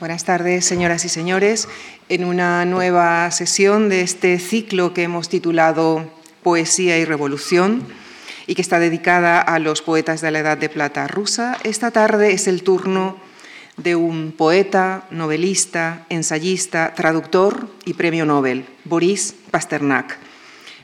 [0.00, 1.68] Buenas tardes, señoras y señores.
[2.08, 6.10] En una nueva sesión de este ciclo que hemos titulado
[6.42, 7.86] Poesía y Revolución
[8.48, 12.32] y que está dedicada a los poetas de la Edad de Plata rusa, esta tarde
[12.32, 13.16] es el turno
[13.76, 20.18] de un poeta, novelista, ensayista, traductor y premio Nobel, Boris Pasternak.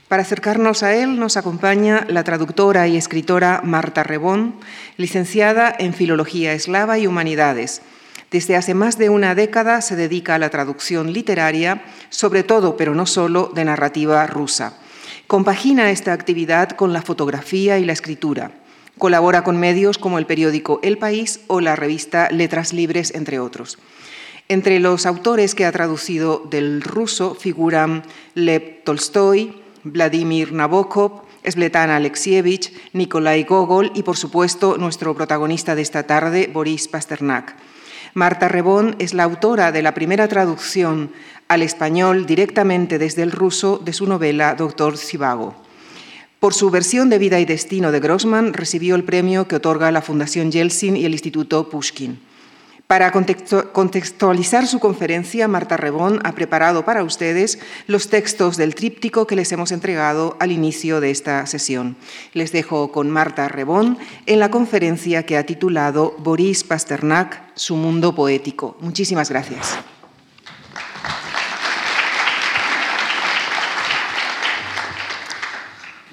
[0.06, 4.54] Para acercarnos a él nos acompaña la traductora y escritora Marta Rebón,
[4.96, 7.82] licenciada en Filología Eslava y Humanidades.
[8.30, 12.94] Desde hace más de una década se dedica a la traducción literaria, sobre todo, pero
[12.94, 14.78] no solo, de narrativa rusa.
[15.26, 18.52] Compagina esta actividad con la fotografía y la escritura.
[18.98, 23.78] Colabora con medios como el periódico El País o la revista Letras Libres, entre otros.
[24.48, 32.72] Entre los autores que ha traducido del ruso figuran Lev Tolstoy, Vladimir Nabokov, Svetana Alexievich,
[32.92, 37.56] Nikolai Gogol y, por supuesto, nuestro protagonista de esta tarde, Boris Pasternak.
[38.14, 41.12] Marta Rebón es la autora de la primera traducción
[41.48, 45.54] al español directamente desde el ruso de su novela Doctor Zivago.
[46.40, 50.02] Por su versión de Vida y Destino de Grossman recibió el premio que otorga la
[50.02, 52.18] Fundación Yeltsin y el Instituto Pushkin.
[52.90, 59.36] Para contextualizar su conferencia, Marta Rebón ha preparado para ustedes los textos del tríptico que
[59.36, 61.96] les hemos entregado al inicio de esta sesión.
[62.32, 68.12] Les dejo con Marta Rebón en la conferencia que ha titulado Boris Pasternak, su mundo
[68.12, 68.76] poético.
[68.80, 69.78] Muchísimas gracias.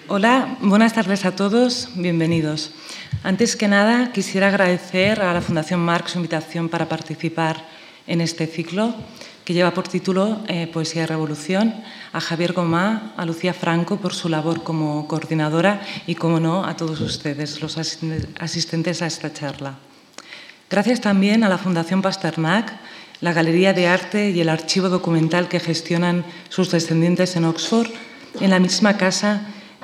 [0.09, 2.71] Hola, buenas tardes a todos, bienvenidos.
[3.23, 7.65] Antes que nada, quisiera agradecer a la Fundación Marx su invitación para participar
[8.07, 8.95] en este ciclo
[9.43, 11.75] que lleva por título eh, Poesía y Revolución,
[12.13, 16.77] a Javier Gomá, a Lucía Franco por su labor como coordinadora y, como no, a
[16.77, 19.75] todos ustedes, los asistentes a esta charla.
[20.69, 22.71] Gracias también a la Fundación Pasternak,
[23.19, 27.89] la Galería de Arte y el archivo documental que gestionan sus descendientes en Oxford,
[28.39, 29.41] en la misma casa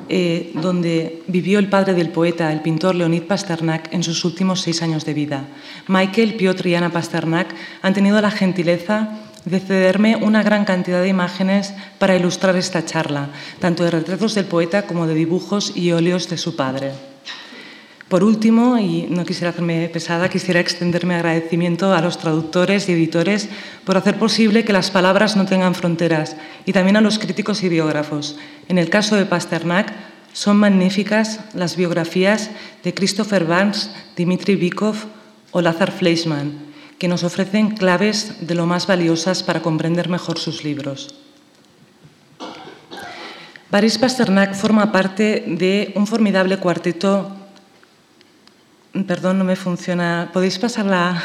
[0.09, 4.81] eh, donde vivió el padre del poeta, el pintor Leonid Pasternak, en sus últimos seis
[4.81, 5.45] años de vida.
[5.87, 11.09] Michael, Piotr y Ana Pasternak han tenido la gentileza de cederme una gran cantidad de
[11.09, 13.29] imágenes para ilustrar esta charla,
[13.59, 17.12] tanto de retratos del poeta como de dibujos y óleos de su padre.
[18.13, 22.91] Por último, y no quisiera hacerme pesada, quisiera extender mi agradecimiento a los traductores y
[22.91, 23.49] editores
[23.85, 27.69] por hacer posible que las palabras no tengan fronteras y también a los críticos y
[27.69, 28.37] biógrafos.
[28.67, 29.91] En el caso de Pasternak,
[30.31, 32.51] son magníficas las biografías
[32.83, 34.95] de Christopher Vance, Dmitry Bikov
[35.49, 36.53] o Lazar Fleischmann,
[36.99, 41.15] que nos ofrecen claves de lo más valiosas para comprender mejor sus libros.
[43.71, 47.39] Boris Pasternak forma parte de un formidable cuarteto
[48.93, 50.29] Perdón, no me funciona.
[50.31, 51.17] ¿Podéis pasarla?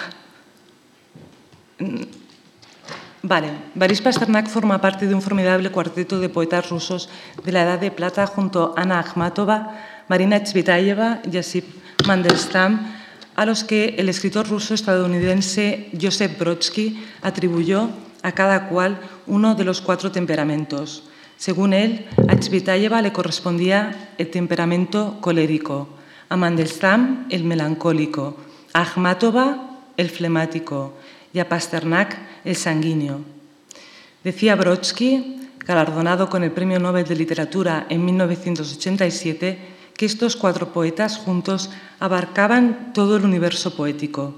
[3.23, 3.53] Vale.
[3.75, 7.11] Boris Pasternak forma parte de un formidable cuarteto de poetas rusos
[7.45, 9.77] de la Edad de Plata junto a Ana Akhmatova,
[10.09, 11.67] Marina Tsvetaeva y Josip
[12.07, 12.95] Mandelstam,
[13.37, 17.91] a los que el escritor ruso estadounidense Joseph Brodsky atribuyó
[18.23, 21.05] a cada cual uno de los cuatro temperamentos.
[21.37, 25.98] Según él, a Tsvetaeva le correspondía el temperamento colérico,
[26.29, 28.37] a Mandelstam el melancólico,
[28.73, 30.95] a Akhmatova el flemático
[31.33, 33.21] y a Pasternak el sanguíneo.
[34.25, 39.59] Decía Brodsky, galardonado con el Premio Nobel de Literatura en 1987,
[39.97, 44.35] que estos cuatro poetas juntos abarcaban todo el universo poético.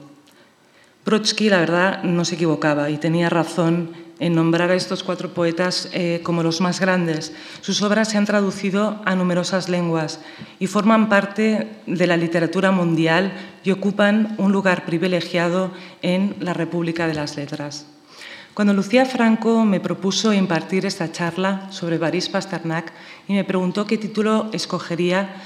[1.05, 5.89] Brodsky, la verdad, no se equivocaba y tenía razón en nombrar a estos cuatro poetas
[5.93, 7.33] eh, como los más grandes.
[7.63, 10.21] Sus obras se han traducido a numerosas lenguas
[10.61, 13.33] y forman parte de la literatura mundial
[13.65, 15.73] y ocupan un lugar privilegiado
[16.03, 17.87] en la República de las Letras.
[18.53, 22.93] Cuando Lucía Franco me propuso impartir esta charla sobre Boris Pasternak
[23.27, 25.37] y me preguntó qué título escogería,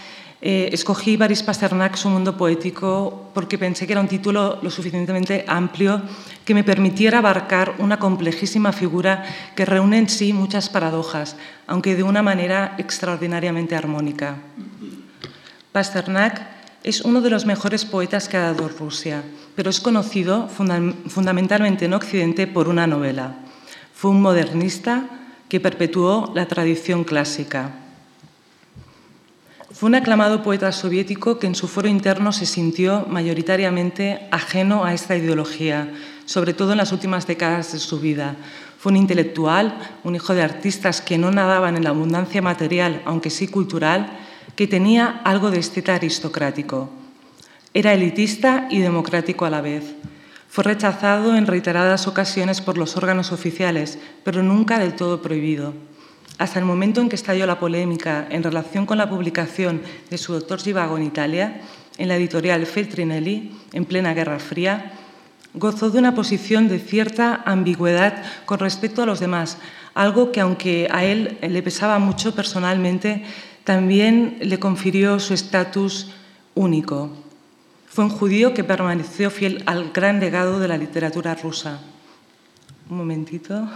[0.46, 5.42] eh, escogí Baris Pasternak, su mundo poético, porque pensé que era un título lo suficientemente
[5.48, 6.02] amplio
[6.44, 9.24] que me permitiera abarcar una complejísima figura
[9.56, 11.36] que reúne en sí muchas paradojas,
[11.66, 14.36] aunque de una manera extraordinariamente armónica.
[15.72, 16.42] Pasternak
[16.82, 19.24] es uno de los mejores poetas que ha dado Rusia,
[19.56, 23.36] pero es conocido fundamentalmente en Occidente por una novela.
[23.94, 25.08] Fue un modernista
[25.48, 27.80] que perpetuó la tradición clásica.
[29.74, 34.94] Fue un aclamado poeta soviético que en su foro interno se sintió mayoritariamente ajeno a
[34.94, 35.92] esta ideología,
[36.26, 38.36] sobre todo en las últimas décadas de su vida.
[38.78, 43.30] Fue un intelectual, un hijo de artistas que no nadaban en la abundancia material, aunque
[43.30, 44.16] sí cultural,
[44.54, 46.90] que tenía algo de esteta aristocrático.
[47.74, 49.96] Era elitista y democrático a la vez.
[50.48, 55.74] Fue rechazado en reiteradas ocasiones por los órganos oficiales, pero nunca del todo prohibido.
[56.38, 60.32] Hasta el momento en que estalló la polémica en relación con la publicación de su
[60.32, 61.60] doctor Givago en Italia,
[61.96, 64.92] en la editorial Feltrinelli, en plena Guerra Fría,
[65.54, 69.58] gozó de una posición de cierta ambigüedad con respecto a los demás,
[69.94, 73.24] algo que aunque a él le pesaba mucho personalmente,
[73.62, 76.10] también le confirió su estatus
[76.54, 77.10] único.
[77.86, 81.78] Fue un judío que permaneció fiel al gran legado de la literatura rusa.
[82.90, 83.68] Un momentito.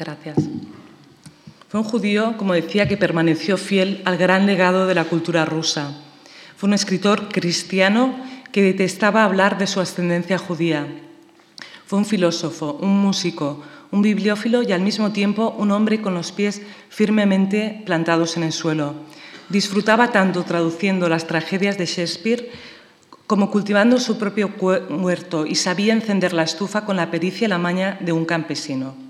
[0.00, 0.38] Gracias.
[1.68, 5.94] Fue un judío, como decía, que permaneció fiel al gran legado de la cultura rusa.
[6.56, 8.16] Fue un escritor cristiano
[8.50, 10.86] que detestaba hablar de su ascendencia judía.
[11.84, 16.32] Fue un filósofo, un músico, un bibliófilo y al mismo tiempo un hombre con los
[16.32, 18.94] pies firmemente plantados en el suelo.
[19.50, 22.50] Disfrutaba tanto traduciendo las tragedias de Shakespeare
[23.26, 27.58] como cultivando su propio huerto y sabía encender la estufa con la pericia y la
[27.58, 29.09] maña de un campesino.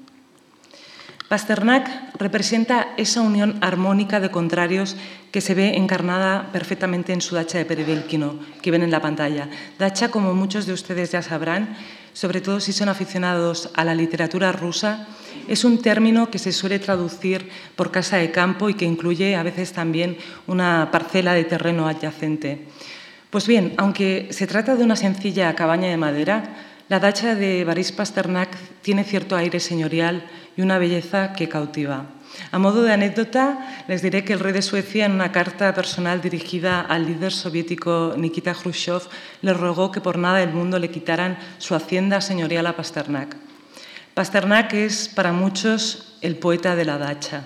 [1.31, 4.97] Pasternak representa esa unión armónica de contrarios
[5.31, 9.49] que se ve encarnada perfectamente en su dacha de Peridelkino, que ven en la pantalla.
[9.79, 11.77] Dacha, como muchos de ustedes ya sabrán,
[12.15, 15.06] sobre todo si son aficionados a la literatura rusa,
[15.47, 19.44] es un término que se suele traducir por casa de campo y que incluye a
[19.44, 20.17] veces también
[20.49, 22.67] una parcela de terreno adyacente.
[23.31, 26.56] Pues bien, aunque se trata de una sencilla cabaña de madera,
[26.88, 28.50] la dacha de Baris Pasternak
[28.82, 30.25] tiene cierto aire señorial
[30.60, 32.04] y una belleza que cautiva.
[32.52, 36.20] A modo de anécdota, les diré que el rey de Suecia, en una carta personal
[36.20, 39.08] dirigida al líder soviético Nikita Khrushchev,
[39.40, 43.36] le rogó que por nada del mundo le quitaran su hacienda señorial a Pasternak.
[44.12, 47.44] Pasternak es para muchos el poeta de la dacha.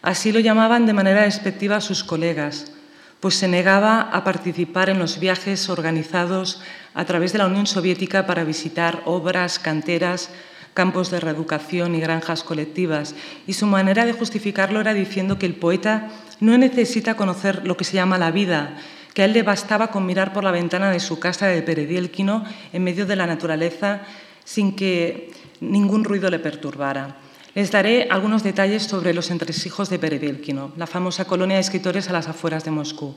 [0.00, 2.72] Así lo llamaban de manera despectiva sus colegas,
[3.20, 6.62] pues se negaba a participar en los viajes organizados
[6.94, 10.30] a través de la Unión Soviética para visitar obras, canteras,
[10.74, 13.14] campos de reeducación y granjas colectivas,
[13.46, 16.10] y su manera de justificarlo era diciendo que el poeta
[16.40, 18.76] no necesita conocer lo que se llama la vida,
[19.14, 22.44] que a él le bastaba con mirar por la ventana de su casa de Peredielquino
[22.72, 24.02] en medio de la naturaleza
[24.44, 25.30] sin que
[25.60, 27.16] ningún ruido le perturbara.
[27.54, 32.12] Les daré algunos detalles sobre los entresijos de Peredielquino, la famosa colonia de escritores a
[32.12, 33.16] las afueras de Moscú.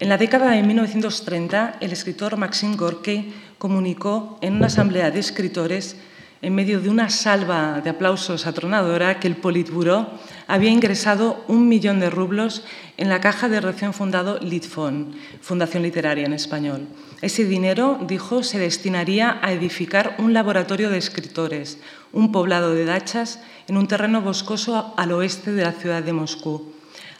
[0.00, 5.96] En la década de 1930, el escritor Maxim Gorky comunicó en una asamblea de escritores
[6.42, 10.10] en medio de una salva de aplausos atronadora, que el Politburó
[10.48, 12.64] había ingresado un millón de rublos
[12.96, 16.88] en la caja de recién fundado Litfon, Fundación Literaria en español.
[17.22, 21.78] Ese dinero, dijo, se destinaría a edificar un laboratorio de escritores,
[22.12, 26.73] un poblado de dachas en un terreno boscoso al oeste de la ciudad de Moscú.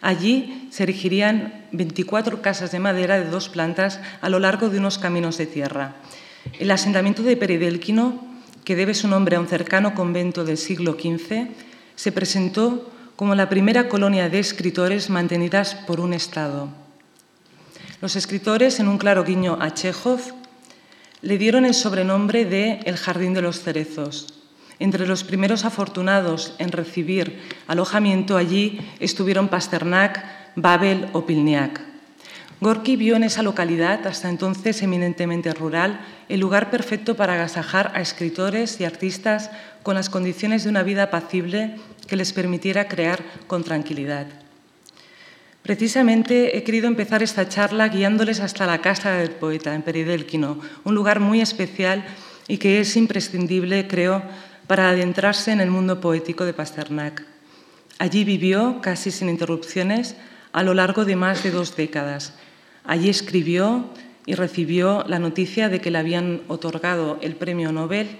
[0.05, 4.99] Allí se erigirían 24 casas de madera de dos plantas a lo largo de unos
[4.99, 5.97] caminos de tierra.
[6.61, 8.35] El asentamiento de Peridelquino
[8.65, 11.49] que debe su nombre a un cercano convento del siglo XV,
[11.95, 16.69] se presentó como la primera colonia de escritores mantenidas por un Estado.
[18.01, 20.21] Los escritores, en un claro guiño a Chekhov,
[21.23, 24.44] le dieron el sobrenombre de El Jardín de los Cerezos.
[24.79, 30.25] Entre los primeros afortunados en recibir alojamiento allí estuvieron Pasternak,
[30.57, 31.81] Babel o Pilniak.
[32.61, 38.01] Gorky vio en esa localidad, hasta entonces eminentemente rural, el lugar perfecto para agasajar a
[38.01, 39.51] escritores y artistas
[39.83, 41.77] con las condiciones de una vida apacible
[42.07, 44.27] que les permitiera crear con tranquilidad.
[45.63, 50.95] Precisamente he querido empezar esta charla guiándoles hasta la casa del poeta, en Peridelquino, un
[50.95, 52.05] lugar muy especial
[52.49, 54.23] y que es imprescindible, creo,
[54.67, 57.25] para adentrarse en el mundo poético de Pasternak.
[57.99, 60.17] Allí vivió, casi sin interrupciones,
[60.53, 62.35] a lo largo de más de dos décadas,
[62.85, 63.87] Allí escribió
[64.27, 68.19] y recibió la noticia de que le habían otorgado el premio Nobel.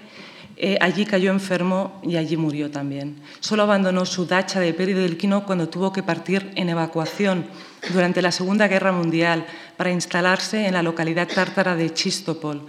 [0.57, 3.17] Eh, allí cayó enfermo y allí murió también.
[3.41, 7.45] Solo abandonó su dacha de Peridelquino cuando tuvo que partir en evacuación
[7.93, 9.45] durante la Segunda Guerra Mundial
[9.77, 12.65] para instalarse en la localidad tártara de Chistopol,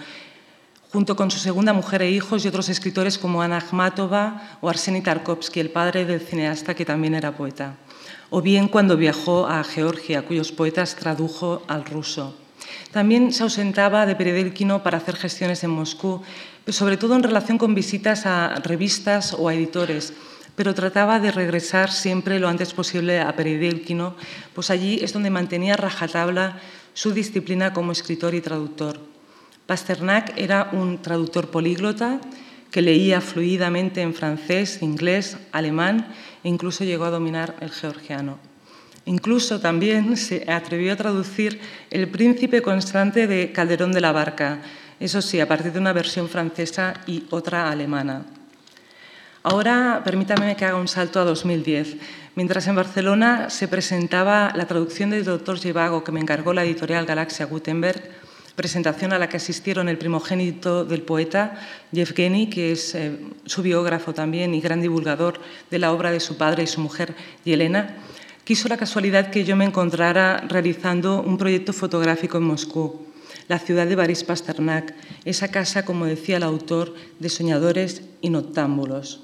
[0.97, 5.03] junto con su segunda mujer e hijos y otros escritores como Anna Akhmatova o Arseny
[5.03, 7.76] Tarkovsky, el padre del cineasta que también era poeta
[8.31, 12.35] o bien cuando viajó a Georgia, cuyos poetas tradujo al ruso.
[12.93, 16.23] También se ausentaba de Peredelkino para hacer gestiones en Moscú,
[16.67, 20.15] sobre todo en relación con visitas a revistas o a editores,
[20.57, 24.17] pero trataba de regresar siempre lo antes posible a Peredelkino,
[24.55, 26.59] pues allí es donde mantenía rajatabla
[26.95, 29.16] su disciplina como escritor y traductor.
[29.67, 32.21] Pasternak era un traductor políglota
[32.71, 36.07] que leía fluidamente en francés, inglés, alemán
[36.45, 38.39] e incluso llegó a dominar el georgiano.
[39.07, 44.63] Incluso también se atrevió a traducir El príncipe constante de Calderón de la Barca,
[44.99, 48.25] eso sí, a partir de una versión francesa y otra alemana.
[49.43, 51.97] Ahora permítame que haga un salto a 2010.
[52.35, 57.07] Mientras en Barcelona se presentaba la traducción del Doctor Givago que me encargó la editorial
[57.07, 58.25] Galaxia Gutenberg,
[58.57, 61.61] presentación a la que asistieron el primogénito del poeta,
[61.93, 65.39] Yevgeny, que es eh, su biógrafo también y gran divulgador
[65.71, 67.97] de la obra de su padre y su mujer, Yelena,
[68.45, 73.07] quiso la casualidad que yo me encontrara realizando un proyecto fotográfico en Moscú,
[73.47, 74.95] la ciudad de Baris Pasternak,
[75.25, 79.21] esa casa, como decía el autor, de soñadores y noctámbulos.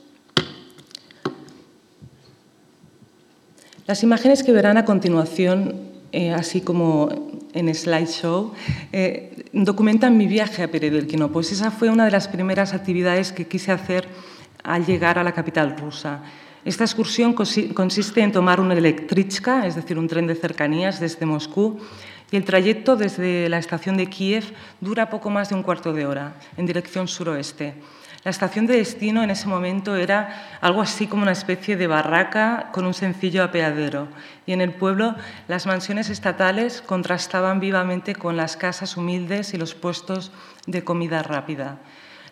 [3.86, 8.52] Las imágenes que verán a continuación, eh, así como en slideshow,
[8.92, 13.46] eh, documentan mi viaje a Peredelkino, pues esa fue una de las primeras actividades que
[13.46, 14.08] quise hacer
[14.62, 16.22] al llegar a la capital rusa.
[16.64, 21.80] Esta excursión consiste en tomar una electrichka, es decir, un tren de cercanías desde Moscú,
[22.30, 24.44] y el trayecto desde la estación de Kiev
[24.80, 27.74] dura poco más de un cuarto de hora, en dirección suroeste.
[28.24, 32.68] La estación de destino en ese momento era algo así como una especie de barraca
[32.72, 34.06] con un sencillo apeadero.
[34.46, 35.16] Y en el pueblo
[35.48, 40.30] las mansiones estatales contrastaban vivamente con las casas humildes y los puestos
[40.66, 41.78] de comida rápida.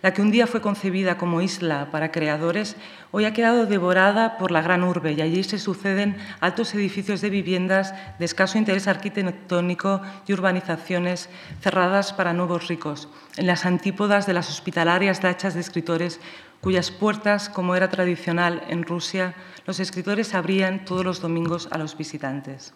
[0.02, 2.75] La que un día fue concebida como isla para creadores,
[3.11, 7.28] hoy ha quedado devorada por la gran urbe y allí se suceden altos edificios de
[7.28, 11.28] viviendas de escaso interés arquitectónico y urbanizaciones
[11.61, 16.19] cerradas para nuevos ricos, en las antípodas de las hospitalarias dachas de escritores
[16.62, 19.35] cuyas puertas, como era tradicional en Rusia,
[19.66, 22.73] los escritores abrían todos los domingos a los visitantes.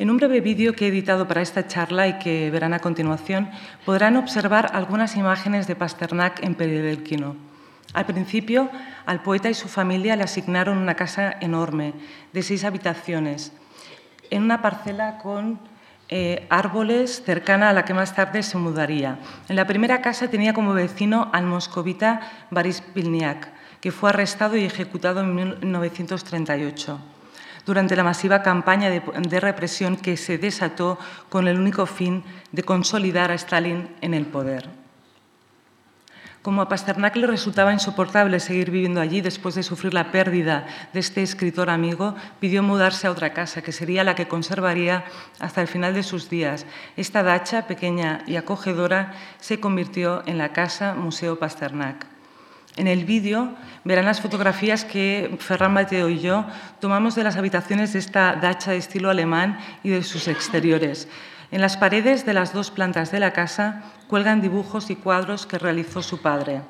[0.00, 3.50] En un breve vídeo que he editado para esta charla y que verán a continuación,
[3.84, 7.36] podrán observar algunas imágenes de Pasternak en Peredelkino.
[7.92, 8.70] Al principio,
[9.04, 11.92] al poeta y su familia le asignaron una casa enorme,
[12.32, 13.52] de seis habitaciones,
[14.30, 15.60] en una parcela con
[16.08, 19.18] eh, árboles cercana a la que más tarde se mudaría.
[19.50, 23.52] En la primera casa tenía como vecino al moscovita Boris Pilniak,
[23.82, 27.19] que fue arrestado y ejecutado en 1938
[27.66, 30.98] durante la masiva campaña de, represión que se desató
[31.28, 34.68] con el único fin de consolidar a Stalin en el poder.
[36.42, 41.00] Como a Pasternak le resultaba insoportable seguir viviendo allí después de sufrir la pérdida de
[41.00, 45.04] este escritor amigo, pidió mudarse a otra casa, que sería la que conservaría
[45.38, 46.64] hasta el final de sus días.
[46.96, 52.19] Esta dacha, pequeña y acogedora, se convirtió en la Casa Museo Pasternak.
[52.80, 53.52] En el vídeo
[53.84, 56.46] verán las fotografías que Ferran Mateo y yo
[56.80, 61.06] tomamos de las habitaciones de esta dacha de estilo alemán y de sus exteriores.
[61.50, 65.58] En las paredes de las dos plantas de la casa cuelgan dibujos y cuadros que
[65.58, 66.62] realizó su padre.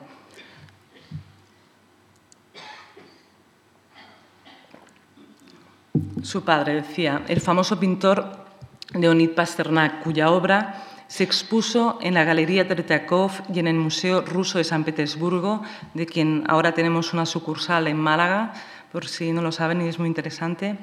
[6.24, 8.46] Su padre, decía, el famoso pintor
[8.94, 14.58] Leonid Pasternak, cuya obra se expuso en la Galería Tretiakov y en el Museo Ruso
[14.58, 15.60] de San Petersburgo,
[15.92, 18.54] de quien ahora tenemos una sucursal en Málaga,
[18.92, 20.78] por si no lo saben y es muy interesante.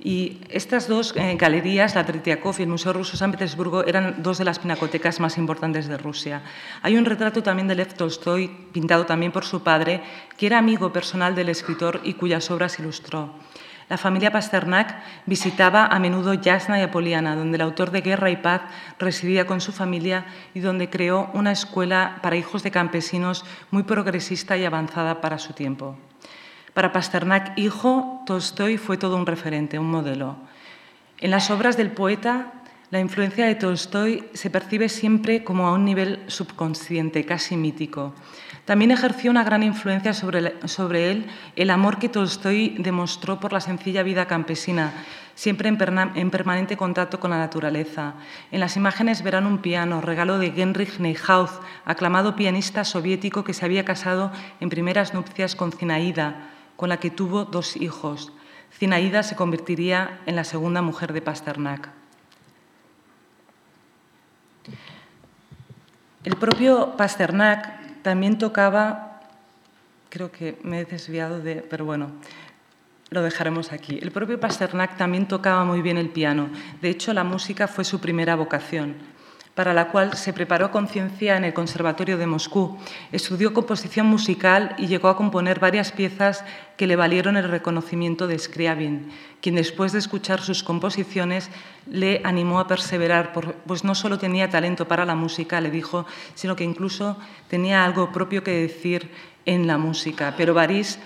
[0.00, 4.20] Y estas dos eh, galerías, la Tretiakov y el Museo Ruso de San Petersburgo, eran
[4.20, 6.42] dos de las pinacotecas más importantes de Rusia.
[6.82, 10.02] Hay un retrato también de Lev Tolstoy, pintado también por su padre,
[10.36, 13.32] que era amigo personal del escritor y cuyas obras ilustró.
[13.88, 18.36] La familia Pasternak visitaba a menudo Yasna y Apoliana, donde el autor de Guerra y
[18.36, 18.62] Paz
[18.98, 24.58] residía con su familia y donde creó una escuela para hijos de campesinos muy progresista
[24.58, 25.96] y avanzada para su tiempo.
[26.74, 30.36] Para Pasternak, hijo, Tolstoy fue todo un referente, un modelo.
[31.18, 32.52] En las obras del poeta,
[32.90, 38.14] la influencia de Tolstoy se percibe siempre como a un nivel subconsciente, casi mítico.
[38.68, 44.02] También ejerció una gran influencia sobre, él el amor que Tolstoy demostró por la sencilla
[44.02, 44.92] vida campesina,
[45.34, 48.12] siempre en, permanente contacto con la naturaleza.
[48.52, 51.50] En las imágenes verán un piano, regalo de Genrich Neuhaus,
[51.86, 57.08] aclamado pianista soviético que se había casado en primeras nupcias con Zinaida, con la que
[57.08, 58.34] tuvo dos hijos.
[58.70, 61.88] Zinaida se convertiría en la segunda mujer de Pasternak.
[66.24, 67.77] El propio Pasternak
[68.08, 69.20] también tocaba,
[70.08, 72.10] creo que me he desviado de, pero bueno,
[73.10, 73.98] lo dejaremos aquí.
[74.00, 76.48] El propio Pasternak también tocaba muy bien el piano.
[76.80, 78.94] De hecho, la música fue su primera vocación
[79.58, 82.78] para la cual se preparó con ciencia en el Conservatorio de Moscú.
[83.10, 86.44] Estudió composición musical y llegó a componer varias piezas
[86.76, 89.10] que le valieron el reconocimiento de Scriabin,
[89.40, 91.50] quien después de escuchar sus composiciones
[91.90, 93.32] le animó a perseverar,
[93.66, 98.12] pues no solo tenía talento para la música, le dijo, sino que incluso tenía algo
[98.12, 99.10] propio que decir
[99.44, 100.34] en la música.
[100.36, 101.00] Pero Baris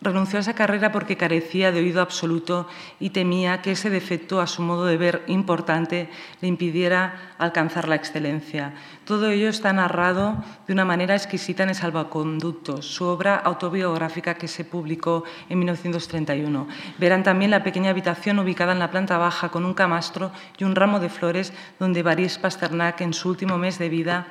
[0.00, 2.68] Renunció a esa carrera porque carecía de oído absoluto
[3.00, 6.08] y temía que ese defecto, a su modo de ver importante,
[6.40, 8.74] le impidiera alcanzar la excelencia.
[9.04, 10.36] Todo ello está narrado
[10.68, 16.68] de una manera exquisita en El Salvaconductos, su obra autobiográfica que se publicó en 1931.
[16.98, 20.76] Verán también la pequeña habitación ubicada en la planta baja con un camastro y un
[20.76, 24.28] ramo de flores donde Baris Pasternak, en su último mes de vida,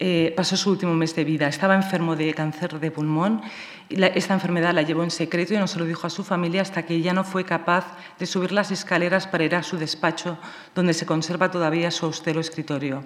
[0.00, 1.46] eh, pasó su último mes de vida.
[1.46, 3.42] Estaba enfermo de cáncer de pulmón.
[3.88, 6.84] esta enfermedad la llevó en secreto y no se lo dijo a su familia hasta
[6.84, 7.86] que ya no fue capaz
[8.18, 10.36] de subir las escaleras para ir a su despacho,
[10.74, 13.04] donde se conserva todavía su austero escritorio.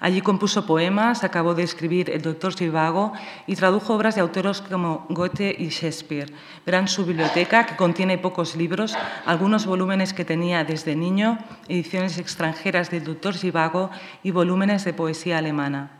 [0.00, 3.12] Allí compuso poemas, acabó de escribir El doctor Zhivago
[3.46, 6.32] y tradujo obras de autores como Goethe y Shakespeare.
[6.64, 12.90] Verán su biblioteca, que contiene pocos libros, algunos volúmenes que tenía desde niño, ediciones extranjeras
[12.90, 13.90] del doctor Zhivago
[14.22, 15.99] y volúmenes de poesía alemana.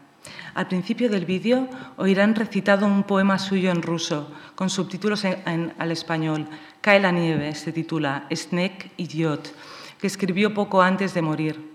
[0.54, 6.48] Al principio del vídeo oirán recitado un poema suyo en ruso, con subtítulos al español.
[6.80, 9.54] Cae la nieve, se titula Snake Idiot,
[10.00, 11.70] que escribió poco antes de morir.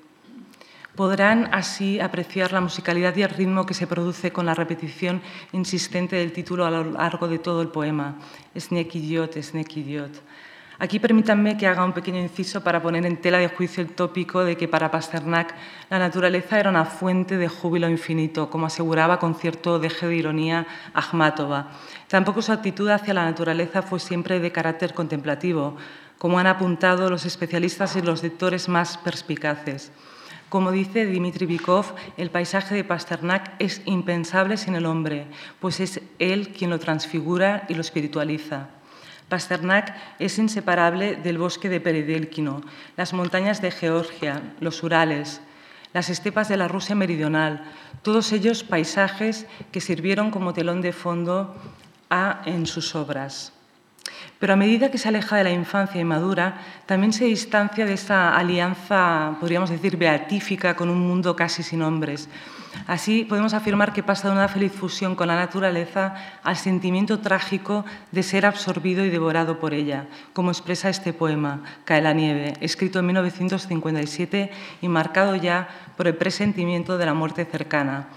[0.96, 6.16] Podrán así apreciar la musicalidad y el ritmo que se produce con la repetición insistente
[6.16, 8.16] del título a lo largo de todo el poema.
[8.58, 10.22] Snake Idiot, Snake Idiot.
[10.78, 14.44] Aquí permítanme que haga un pequeño inciso para poner en tela de juicio el tópico
[14.44, 15.56] de que para Pasternak
[15.90, 20.68] la naturaleza era una fuente de júbilo infinito, como aseguraba con cierto deje de ironía
[20.94, 21.72] Akhmatova.
[22.10, 25.78] Tampoco su actitud hacia la naturaleza fue siempre de carácter contemplativo,
[26.18, 29.94] como han apuntado los especialistas y los lectores más perspicaces.
[30.50, 35.28] Como dice Dmitry Bikov, el paisaje de Pasternak es impensable sin el hombre,
[35.62, 38.75] pues es él quien lo transfigura y lo espiritualiza.
[39.30, 42.62] Pasternak es inseparable del bosque de Peredelkino,
[42.96, 45.42] las montañas de Georgia, los Urales,
[45.94, 47.64] las estepas de la Rusia meridional,
[48.02, 51.56] todos ellos paisajes que sirvieron como telón de fondo
[52.10, 53.54] a, en sus obras.
[54.40, 57.94] Pero a medida que se aleja de la infancia y madura, también se distancia de
[57.94, 62.30] esa alianza, podríamos decir, beatífica con un mundo casi sin hombres,
[62.88, 67.86] Así podemos afirmar que pasa de una feliz fusión con la naturaleza al sentimiento trágico
[68.12, 73.00] de ser absorbido y devorado por ella, como expresa este poema, Cae la nieve, escrito
[73.00, 78.10] en 1957 y marcado ya por el presentimiento de la muerte cercana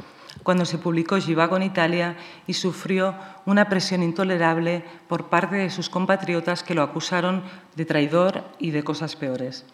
[0.42, 2.16] cuando se publicó Givago en Italia
[2.46, 7.42] y sufrió una presión intolerable por parte de sus compatriotas que lo acusaron
[7.76, 9.66] de traidor y de cosas peores.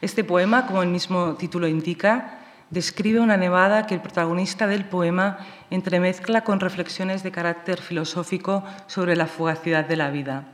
[0.00, 5.38] Este poema, como el mismo título indica, describe una nevada que el protagonista del poema
[5.70, 10.44] entremezcla con reflexiones de carácter filosófico sobre la fugacidad de la vida.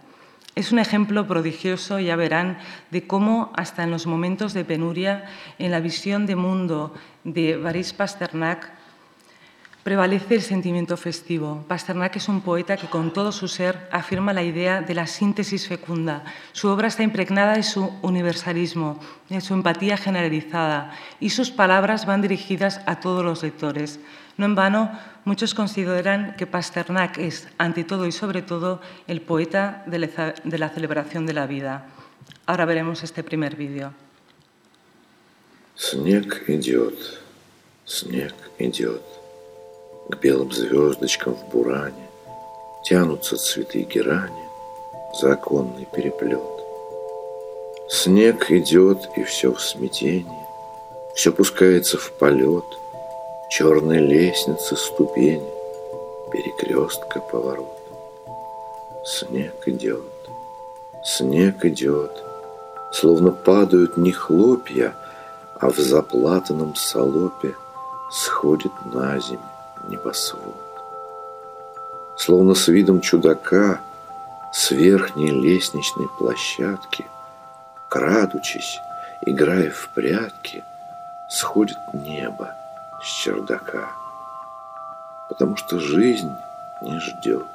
[0.55, 2.59] Es un ejemplo prodigioso, ya verán,
[2.92, 5.24] de cómo hasta en los momentos de penuria,
[5.59, 8.72] en la visión de mundo de Baris Pasternak,
[9.84, 11.63] Prevalece el sentimiento festivo.
[11.67, 15.67] Pasternak es un poeta que con todo su ser afirma la idea de la síntesis
[15.67, 16.23] fecunda.
[16.52, 18.99] Su obra está impregnada de su universalismo,
[19.30, 23.99] de su empatía generalizada y sus palabras van dirigidas a todos los lectores.
[24.36, 24.91] No en vano,
[25.23, 31.25] muchos consideran que Pasternak es, ante todo y sobre todo, el poeta de la celebración
[31.25, 31.88] de la vida.
[32.45, 33.93] Ahora veremos este primer vídeo.
[35.75, 37.21] Снег идет,
[37.86, 39.02] снег идет.
[40.09, 42.09] К белым звездочкам в буране
[42.83, 44.45] Тянутся цветы герани
[45.19, 46.43] Законный переплет.
[47.88, 50.47] Снег идет, и все в смятении,
[51.14, 52.64] Все пускается в полет,
[53.49, 55.49] Черной лестницы ступени,
[56.31, 57.79] Перекрестка поворот.
[59.07, 60.03] Снег идет,
[61.03, 62.12] снег идет,
[62.93, 64.95] Словно падают не хлопья,
[65.59, 67.55] А в заплатанном солопе
[68.11, 69.54] Сходит на землю
[69.88, 70.55] небосвод.
[72.16, 73.81] Словно с видом чудака
[74.53, 77.07] с верхней лестничной площадки,
[77.88, 78.81] крадучись,
[79.23, 80.62] играя в прятки,
[81.29, 82.55] сходит небо
[83.03, 83.90] с чердака.
[85.29, 86.31] Потому что жизнь
[86.83, 87.47] не ждет.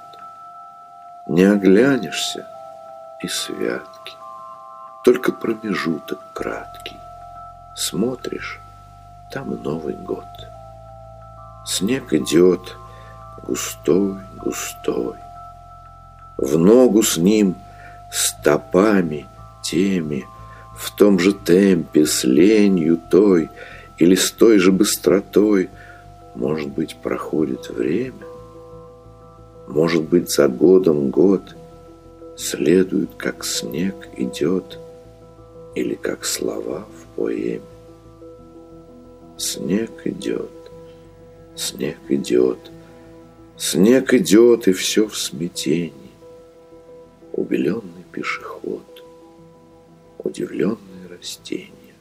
[1.28, 2.46] Не оглянешься
[3.22, 4.14] и святки.
[5.04, 7.00] Только промежуток краткий.
[7.76, 8.60] Смотришь,
[9.32, 10.26] там Новый год.
[11.70, 12.78] Снег идет
[13.46, 15.14] густой, густой.
[16.36, 17.56] В ногу с ним
[18.12, 19.28] стопами
[19.64, 20.26] теми,
[20.76, 23.50] В том же темпе, с ленью той
[24.00, 25.70] Или с той же быстротой,
[26.34, 28.26] Может быть, проходит время.
[29.68, 31.56] Может быть, за годом год
[32.36, 34.80] Следует, как снег идет,
[35.76, 37.62] Или как слова в поэме.
[39.38, 40.50] Снег идет,
[41.60, 42.72] Снег идет,
[43.58, 45.92] снег идет, и все в смятении.
[47.34, 49.04] убеленный пешеход,
[50.20, 51.96] удивленные растения,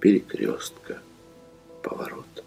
[0.00, 1.00] перекрестка,
[1.82, 2.39] поворот.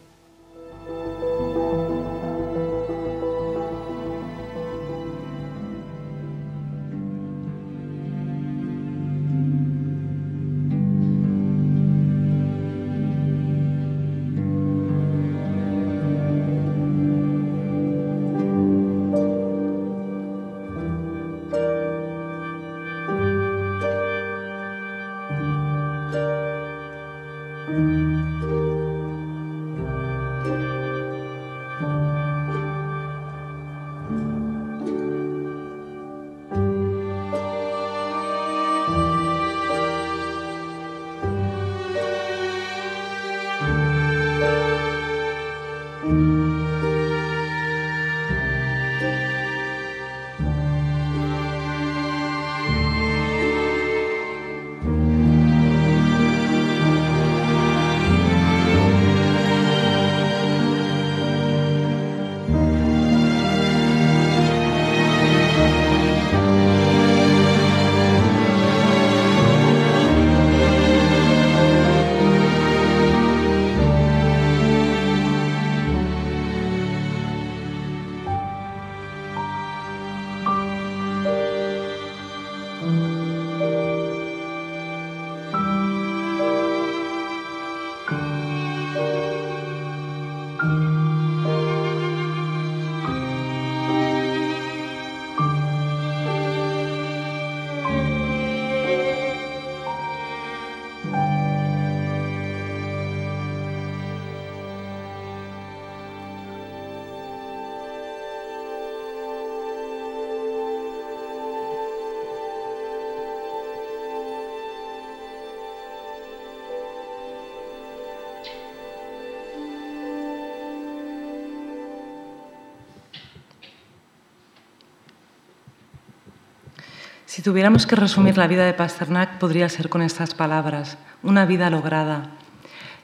[127.34, 131.72] Si tuviéramos que resumir la vida de Pasternak, podría ser con estas palabras, una vida
[131.72, 132.30] lograda.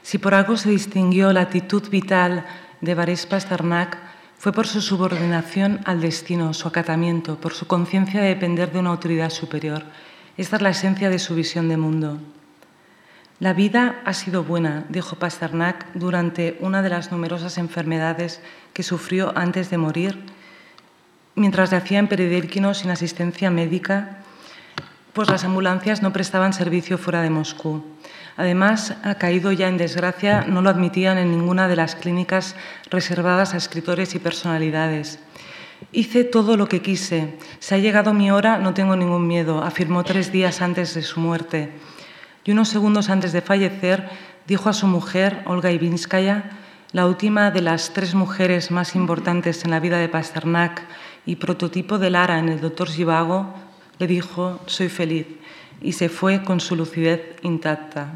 [0.02, 2.46] Si por algo se distinguió la actitud vital
[2.80, 3.98] de Boris Pasternak,
[4.38, 8.90] fue por su subordinación al destino, su acatamiento, por su conciencia de depender de una
[8.90, 9.82] autoridad superior.
[10.36, 12.20] Esta es la esencia de su visión de mundo.
[13.40, 18.40] La vida ha sido buena, dijo Pasternak durante una de las numerosas enfermedades
[18.74, 20.24] que sufrió antes de morir,
[21.34, 24.18] mientras yacía en Peridelkino sin asistencia médica
[25.12, 27.84] pues las ambulancias no prestaban servicio fuera de Moscú.
[28.36, 32.56] Además, ha caído ya en desgracia, no lo admitían en ninguna de las clínicas
[32.90, 35.18] reservadas a escritores y personalidades.
[35.92, 37.36] Hice todo lo que quise.
[37.58, 41.20] Se ha llegado mi hora, no tengo ningún miedo, afirmó tres días antes de su
[41.20, 41.72] muerte.
[42.44, 44.08] Y unos segundos antes de fallecer,
[44.46, 46.50] dijo a su mujer, Olga Ivinskaya,
[46.92, 50.82] la última de las tres mujeres más importantes en la vida de Pasternak
[51.26, 53.54] y prototipo de Lara en el doctor Givago,
[54.00, 55.26] le dijo, soy feliz,
[55.82, 58.08] y se fue con su lucidez intacta.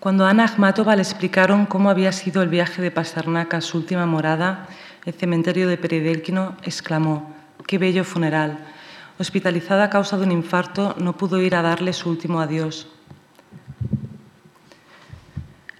[0.00, 4.06] Cuando Ana Akhmatova le explicaron cómo había sido el viaje de Pasternak a su última
[4.06, 4.66] morada,
[5.04, 7.32] el cementerio de Peridelkino, exclamó,
[7.68, 8.58] qué bello funeral.
[9.20, 12.88] Hospitalizada a causa de un infarto, no pudo ir a darle su último adiós.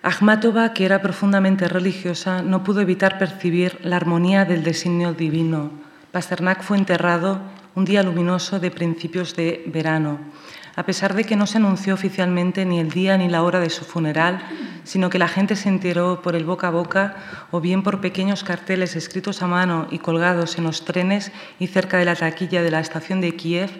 [0.02, 5.70] Akhmatova, que era profundamente religiosa, no pudo evitar percibir la armonía del designio divino.
[6.10, 7.42] Pasternak fue enterrado
[7.74, 10.18] un día luminoso de principios de verano.
[10.74, 13.68] A pesar de que no se anunció oficialmente ni el día ni la hora de
[13.68, 14.40] su funeral,
[14.84, 17.16] sino que la gente se enteró por el boca a boca
[17.50, 21.98] o bien por pequeños carteles escritos a mano y colgados en los trenes y cerca
[21.98, 23.70] de la taquilla de la estación de Kiev,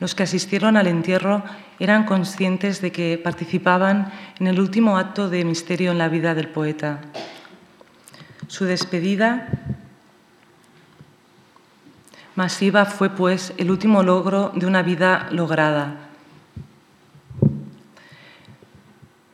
[0.00, 1.42] los que asistieron al entierro
[1.78, 6.48] eran conscientes de que participaban en el último acto de misterio en la vida del
[6.48, 7.00] poeta.
[8.48, 9.48] Su despedida
[12.34, 15.96] masiva fue, pues, el último logro de una vida lograda.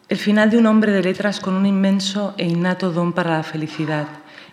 [0.09, 3.42] El final de un hombre de letras con un inmenso e innato don para la
[3.42, 4.09] felicidad.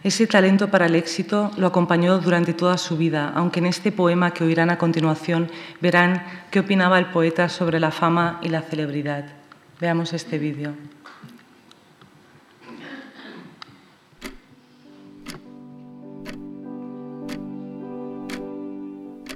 [0.06, 4.32] Ese talento para el éxito lo acompañó durante toda su vida, aunque en este poema
[4.32, 5.48] que oirán a continuación
[5.80, 9.26] verán qué opinaba el poeta sobre la fama y la celebridad.
[9.80, 10.74] Veamos este vídeo.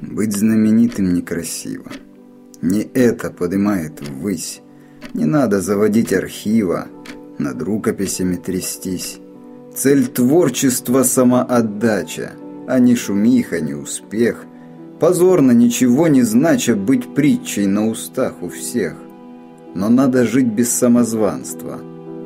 [0.00, 1.90] Быть знаменитым некрасиво.
[2.62, 4.62] Не это поднимает ввысь,
[5.14, 6.88] Не надо заводить архива,
[7.38, 9.20] над рукописями трястись.
[9.73, 12.33] Цель творчества– самоотдача,
[12.67, 14.43] а не шумиха, не успех.
[14.99, 18.95] Позорно, ничего не знача быть притчей на устах у всех.
[19.73, 21.79] Но надо жить без самозванства.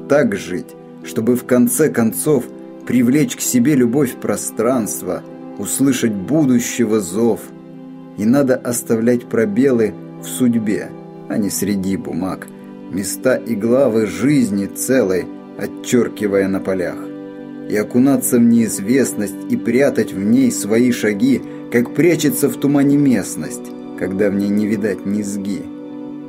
[0.09, 2.45] Так жить, чтобы в конце концов
[2.87, 5.21] привлечь к себе любовь пространства,
[5.59, 7.41] услышать будущего зов.
[8.17, 10.89] И надо оставлять пробелы в судьбе,
[11.29, 12.47] а не среди бумаг,
[12.91, 15.27] места и главы жизни целой,
[15.59, 17.14] отчеркивая на полях
[17.69, 23.71] и окунаться в неизвестность и прятать в ней свои шаги, как прячется в тумане местность,
[23.97, 25.61] когда в ней не видать низги.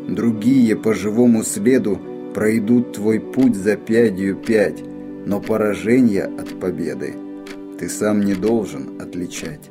[0.08, 1.98] Другие по живому следу
[2.34, 4.82] пройдут твой путь за пятью пять,
[5.26, 7.14] но поражение от победы
[7.78, 9.70] ты сам не должен отличать.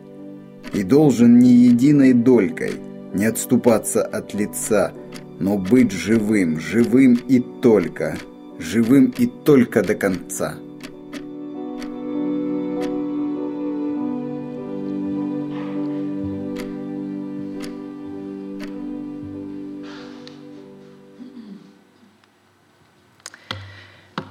[0.73, 2.73] И должен ни единой долькой
[3.13, 4.91] не отступаться от лица,
[5.39, 8.17] но быть живым, живым и только,
[8.59, 10.55] живым и только до конца.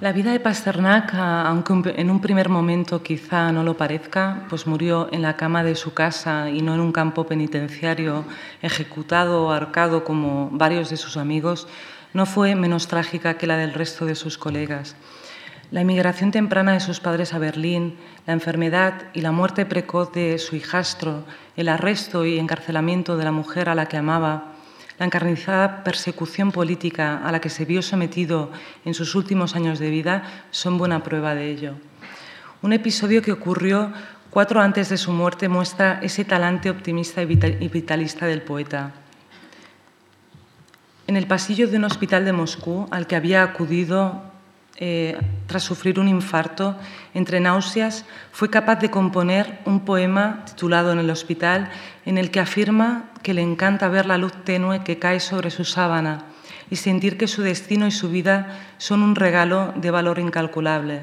[0.04, 5.08] La vida de Pasternak, aunque en un primer momento quizá no lo parezca, pues murió
[5.12, 8.26] en la cama de su casa y no en un campo penitenciario,
[8.60, 11.68] ejecutado o arcado como varios de sus amigos,
[12.12, 14.94] no fue menos trágica que la del resto de sus colegas.
[15.70, 20.38] La inmigración temprana de sus padres a Berlín, la enfermedad y la muerte precoz de
[20.38, 21.24] su hijastro,
[21.56, 24.53] el arresto y encarcelamiento de la mujer a la que amaba,
[24.98, 28.52] la encarnizada persecución política a la que se vio sometido
[28.85, 31.74] en sus últimos años de vida son buena prueba de ello.
[32.62, 33.92] Un episodio que ocurrió
[34.30, 38.92] cuatro antes de su muerte muestra ese talante optimista y vitalista del poeta.
[41.07, 44.22] En el pasillo de un hospital de Moscú al que había acudido
[44.76, 46.76] eh, tras sufrir un infarto,
[47.14, 51.70] entre náuseas, fue capaz de componer un poema titulado En el hospital,
[52.04, 55.64] en el que afirma que le encanta ver la luz tenue que cae sobre su
[55.64, 56.30] sábana
[56.70, 61.02] y sentir que su destino y su vida son un regalo de valor incalculable.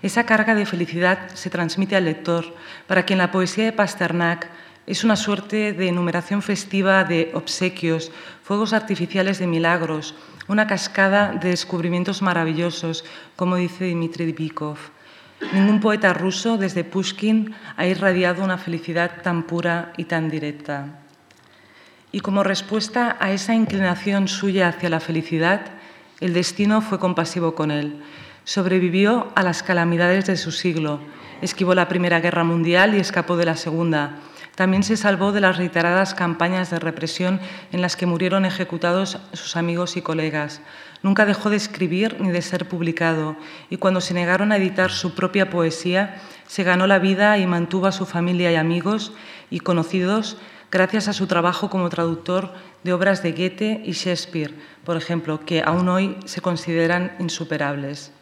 [0.00, 4.48] Esa carga de felicidad se transmite al lector, para quien la poesía de Pasternak
[4.86, 8.10] es una suerte de enumeración festiva de obsequios,
[8.42, 10.14] fuegos artificiales de milagros,
[10.48, 13.04] una cascada de descubrimientos maravillosos,
[13.36, 14.78] como dice Dmitry Bikov.
[15.52, 21.00] Ningún poeta ruso, desde Pushkin, ha irradiado una felicidad tan pura y tan directa.
[22.12, 25.62] Y como respuesta a esa inclinación suya hacia la felicidad,
[26.20, 28.02] el destino fue compasivo con él.
[28.44, 31.00] Sobrevivió a las calamidades de su siglo,
[31.40, 34.20] esquivó la Primera Guerra Mundial y escapó de la Segunda
[34.60, 37.40] también se salvó de las reiteradas campañas de represión
[37.72, 40.60] en las que murieron ejecutados sus amigos y colegas.
[41.02, 43.36] Nunca dejó de escribir ni de ser publicado
[43.70, 47.86] y cuando se negaron a editar su propia poesía, se ganó la vida y mantuvo
[47.86, 49.14] a su familia y amigos
[49.48, 50.36] y conocidos
[50.70, 52.52] gracias a su trabajo como traductor
[52.84, 54.54] de obras de Goethe y Shakespeare,
[54.84, 58.12] por ejemplo, que aún hoy se consideran insuperables.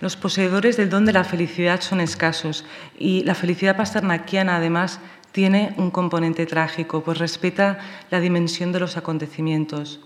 [0.00, 2.64] Los poseedores del don de la felicidad son escasos
[2.98, 5.00] y la felicidad pasternakiana, además,
[5.32, 7.78] tiene un componente trágico, pues respeta
[8.10, 10.00] la dimensión de los acontecimientos.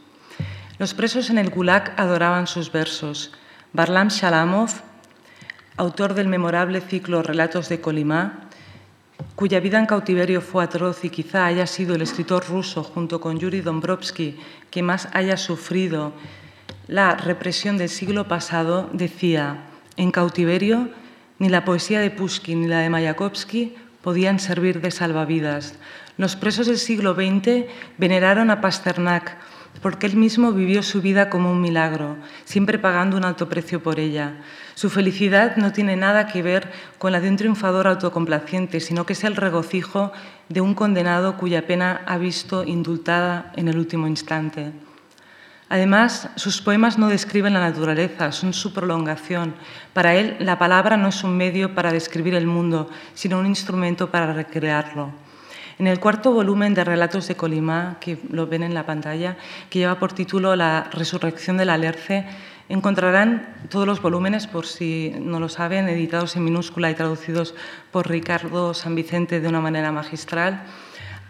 [0.79, 3.33] Los presos en el Gulag adoraban sus versos.
[3.73, 4.71] Barlam Shalamov,
[5.77, 8.46] autor del memorable ciclo Relatos de Kolimá,
[9.35, 13.39] cuya vida en cautiverio fue atroz y quizá haya sido el escritor ruso, junto con
[13.39, 14.39] Yuri Dombrovsky,
[14.71, 16.13] que más haya sufrido
[16.89, 19.65] la represión del siglo pasado, decía,
[19.97, 20.89] en cautiverio,
[21.39, 25.75] ni la poesía de Pushkin ni la de Mayakovsky podían servir de salvavidas.
[26.17, 27.67] Los presos del siglo XX
[27.99, 29.37] veneraron a Pasternak
[29.83, 34.01] porque él mismo vivió su vida como un milagro, siempre pagando un alto precio por
[34.01, 34.37] ella.
[34.77, 39.15] Su felicidad no tiene nada que ver con la de un triunfador autocomplaciente, sino que
[39.15, 40.13] es el regocijo
[40.51, 44.73] de un condenado cuya pena ha visto indultada en el último instante.
[45.71, 49.55] Además, sus poemas no describen la naturaleza, son su prolongación.
[49.95, 54.11] Para él, la palabra no es un medio para describir el mundo, sino un instrumento
[54.11, 55.11] para recrearlo.
[55.79, 59.39] En el cuarto volumen de Relatos de Colimá, que lo ven en la pantalla,
[59.71, 62.27] que lleva por título La resurrección del Alerce,
[62.69, 67.55] encontrarán todos los volúmenes, por si no lo saben, editados en minúscula y traducidos
[67.93, 70.65] por Ricardo San Vicente de una manera magistral.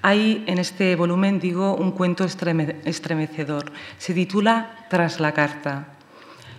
[0.02, 3.72] Hay en este volumen, digo, un cuento estremecedor.
[3.98, 5.88] Se titula Tras la carta.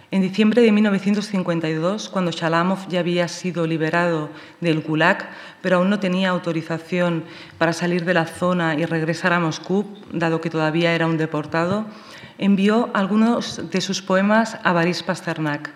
[0.10, 4.30] En diciembre de 1952, cuando Shalamov ya había sido liberado
[4.62, 5.30] del Gulag,
[5.62, 7.26] pero aún no tenía autorización
[7.58, 11.88] para salir de la zona y regresar a Moscú, dado que todavía era un deportado,
[12.38, 15.72] envió algunos de sus poemas a Boris Pasternak.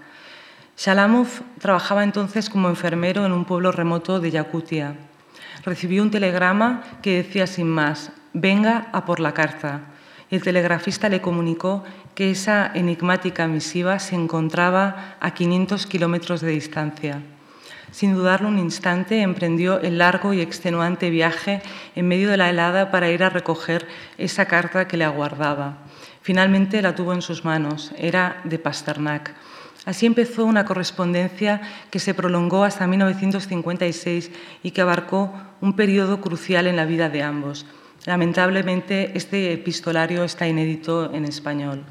[0.78, 1.28] Shalamov
[1.60, 4.96] trabajaba entonces como enfermero en un pueblo remoto de Yakutia.
[5.64, 9.82] Recibió un telegrama que decía sin más, venga a por la carta.
[10.32, 11.84] El telegrafista le comunicó
[12.16, 17.22] que esa enigmática misiva se encontraba a 500 kilómetros de distancia.
[17.92, 21.62] Sin dudarlo un instante, emprendió el largo y extenuante viaje
[21.96, 23.86] en medio de la helada para ir a recoger
[24.18, 25.78] esa carta que le aguardaba.
[26.22, 29.34] Finalmente la tuvo en sus manos, era de Pasternak.
[29.86, 34.32] Así empezó una correspondencia que se prolongó hasta 1956
[34.62, 37.66] y que abarcó un periodo crucial en la vida de ambos.
[38.06, 41.84] Lamentablemente, este epistolario está inédito en español.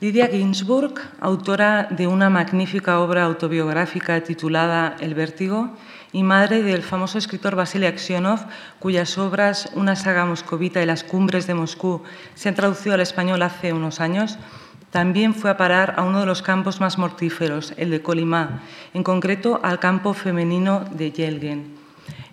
[0.00, 5.74] Lidia Ginsburg, autora de una magnífica obra autobiográfica titulada El vértigo
[6.14, 8.46] y madre del famoso escritor Vasily Aksionov,
[8.78, 12.02] cuyas obras Una saga moscovita y Las cumbres de Moscú
[12.36, 14.38] se han traducido al español hace unos años,
[14.92, 18.62] también fue a parar a uno de los campos más mortíferos, el de Kolimá,
[18.94, 21.74] en concreto al campo femenino de Yelgen.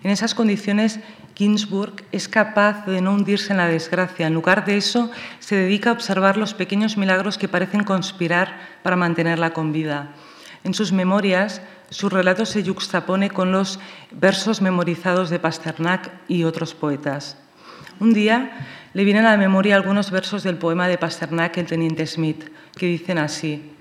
[0.04, 1.00] En esas condiciones,
[1.34, 4.28] Ginsburg es capaz de no hundirse en la desgracia.
[4.28, 8.94] En lugar de eso, se dedica a observar los pequeños milagros que parecen conspirar para
[8.94, 10.10] mantenerla con vida.
[10.62, 13.78] En sus memorias, su relato se yuxtapone con los
[14.10, 17.36] versos memorizados de Pasternak y otros poetas.
[18.00, 22.06] Un día le vienen a la memoria algunos versos del poema de Pasternak, El Teniente
[22.06, 23.72] Smith, que dicen así: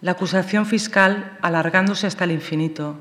[0.00, 2.96] La acusación fiscal alargándose hasta el infinito,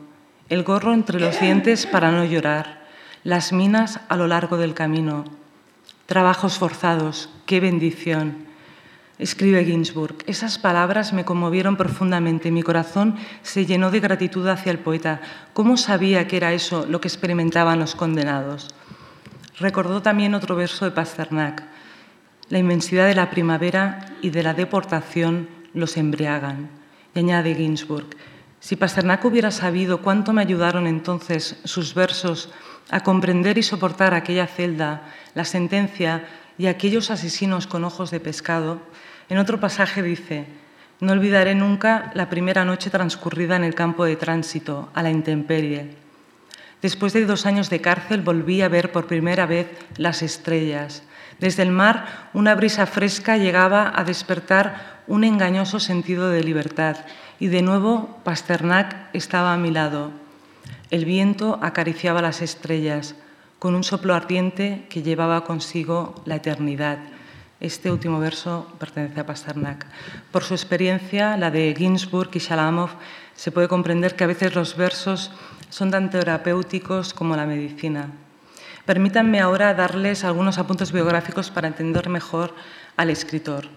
[0.50, 2.84] el gorro entre los dientes para no llorar
[3.24, 5.24] las minas a lo largo del camino.
[6.06, 8.46] Trabajos forzados, qué bendición.
[9.20, 12.50] Escribe Ginsburg, esas palabras me conmovieron profundamente.
[12.50, 15.22] Mi corazón se llenó de gratitud hacia el poeta.
[15.54, 18.74] ¿Cómo sabía que era eso lo que experimentaban los condenados?
[19.60, 21.64] Recordó también otro verso de Pasternak.
[22.50, 26.70] La inmensidad de la primavera y de la deportación los embriagan.
[27.14, 28.08] Y añade Ginsburg,
[28.60, 32.52] si Pasternak hubiera sabido cuánto me ayudaron entonces sus versos
[32.90, 35.04] a comprender y soportar aquella celda,
[35.36, 36.26] la sentencia
[36.58, 38.80] y aquellos asesinos con ojos de pescado,
[39.30, 40.46] en otro pasaje dice,
[41.00, 45.96] no olvidaré nunca la primera noche transcurrida en el campo de tránsito, a la intemperie.
[46.82, 51.04] Después de dos años de cárcel volví a ver por primera vez las estrellas.
[51.40, 56.98] Desde el mar una brisa fresca llegaba a despertar un engañoso sentido de libertad
[57.40, 60.12] y de nuevo Pasternak estaba a mi lado
[60.94, 63.16] el viento acariciaba las estrellas
[63.64, 66.98] con un soplo ardiente que llevaba consigo la eternidad.
[67.62, 69.86] Este último verso pertenece a Pasternak.
[70.34, 72.90] Por su experiencia, la de Ginsburg y Shalamov,
[73.36, 75.32] se puede comprender que a veces los versos
[75.70, 78.12] son tan terapéuticos como la medicina.
[78.86, 82.54] Permítanme ahora darles algunos apuntes biográficos para entender mejor
[82.98, 83.70] al escritor.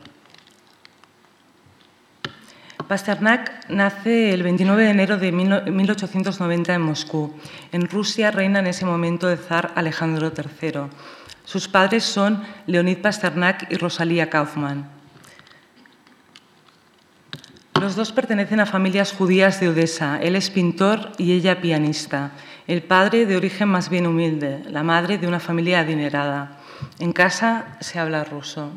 [2.89, 7.35] Pasternak nace el 29 de enero de 1890 en Moscú.
[7.73, 10.91] En Rusia reina en ese momento el zar Alejandro III.
[11.45, 14.89] Sus padres son Leonid Pasternak y Rosalía Kaufmann.
[17.81, 20.19] Los dos pertenecen a familias judías de Odessa.
[20.23, 22.33] Él es pintor y ella pianista.
[22.67, 26.59] El padre de origen más bien humilde, la madre de una familia adinerada.
[26.99, 28.73] En casa se habla ruso.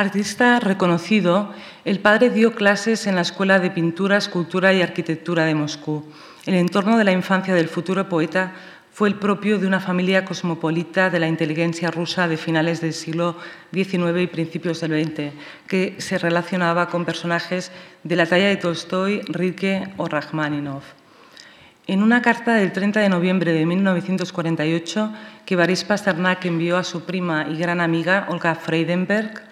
[0.00, 1.52] Artista reconocido,
[1.84, 6.06] el padre dio clases en la Escuela de Pintura, Escultura y Arquitectura de Moscú.
[6.46, 8.54] El entorno de la infancia del futuro poeta
[8.94, 13.36] fue el propio de una familia cosmopolita de la inteligencia rusa de finales del siglo
[13.74, 15.34] XIX y principios del XX,
[15.66, 17.70] que se relacionaba con personajes
[18.02, 20.94] de la talla de Tolstoy, Rilke o Rachmaninoff.
[21.86, 25.12] En una carta del 30 de noviembre de 1948
[25.44, 29.49] que Boris Pasternak envió a su prima y gran amiga Olga Freidenberg,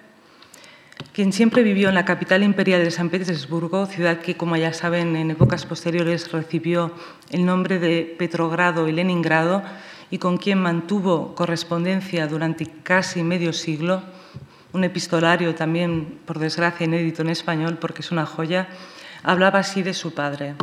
[1.13, 5.17] quien siempre vivió en la capital imperial de San Petersburgo, ciudad que, como ya saben,
[5.17, 6.93] en épocas posteriores recibió
[7.31, 9.63] el nombre de Petrogrado y Leningrado,
[10.11, 14.03] y con quien mantuvo correspondencia durante casi medio siglo,
[14.73, 18.69] un epistolario también, por desgracia, inédito en español, porque es una joya,
[19.23, 20.55] hablaba así de su padre.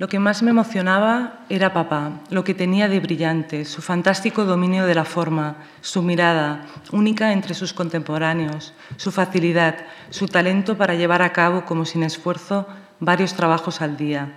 [0.00, 4.86] Lo que más me emocionaba era papá, lo que tenía de brillante, su fantástico dominio
[4.86, 9.76] de la forma, su mirada, única entre sus contemporáneos, su facilidad,
[10.08, 12.66] su talento para llevar a cabo, como sin esfuerzo,
[12.98, 14.32] varios trabajos al día.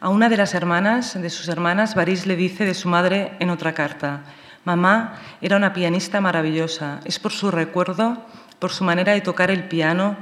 [0.00, 3.50] A una de las hermanas, de sus hermanas, Baris le dice de su madre en
[3.50, 4.24] otra carta,
[4.64, 8.26] Mamá era una pianista maravillosa, es por su recuerdo,
[8.58, 10.16] por su manera de tocar el piano,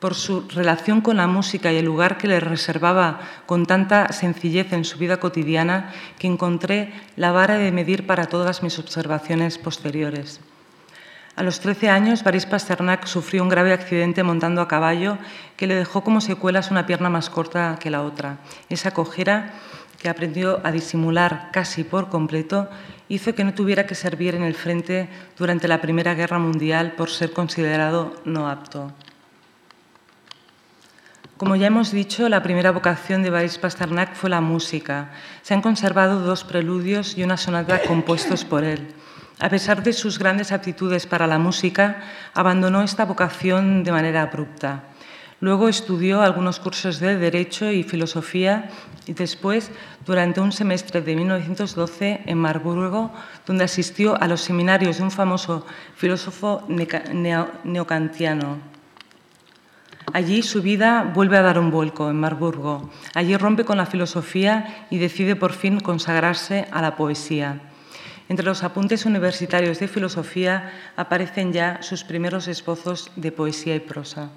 [0.00, 4.72] por su relación con la música y el lugar que le reservaba con tanta sencillez
[4.72, 10.40] en su vida cotidiana, que encontré la vara de medir para todas mis observaciones posteriores.
[11.36, 15.16] A los 13 años, Baris Pasternak sufrió un grave accidente montando a caballo
[15.56, 18.38] que le dejó como secuelas una pierna más corta que la otra.
[18.68, 19.52] Esa cojera,
[19.98, 22.68] que aprendió a disimular casi por completo,
[23.08, 27.10] hizo que no tuviera que servir en el frente durante la Primera Guerra Mundial por
[27.10, 28.92] ser considerado no apto.
[31.40, 35.10] Como ya hemos dicho, la primera vocación de Boris Pasternak fue la música.
[35.40, 38.88] Se han conservado dos preludios y una sonata compuestos por él.
[39.38, 42.02] A pesar de sus grandes aptitudes para la música,
[42.34, 44.84] abandonó esta vocación de manera abrupta.
[45.40, 48.68] Luego estudió algunos cursos de Derecho y Filosofía
[49.06, 49.70] y después,
[50.04, 53.14] durante un semestre de 1912, en Marburgo,
[53.46, 55.64] donde asistió a los seminarios de un famoso
[55.96, 58.79] filósofo neocantiano.
[60.12, 62.90] Allí su vida vuelve a dar un vuelco en Marburgo.
[63.14, 67.60] Allí rompe con la filosofía y decide por fin consagrarse a la poesía.
[68.28, 74.30] Entre los apuntes universitarios de filosofía aparecen ya sus primeros esbozos de poesía y prosa.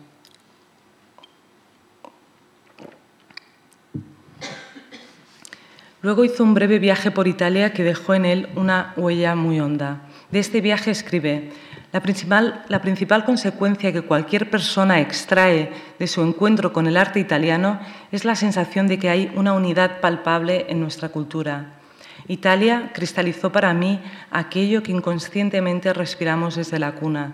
[6.02, 10.02] Luego hizo un breve viaje por Italia que dejó en él una huella muy honda.
[10.32, 11.54] De este viaje escribe,
[11.94, 17.80] la principal, consecuencia que cualquier persona extrae de su encuentro con el arte italiano
[18.12, 21.76] es la sensación de que hay una unidad palpable en nuestra cultura.
[22.28, 27.34] Italia cristalizó para mí aquello que inconscientemente respiramos desde la cuna.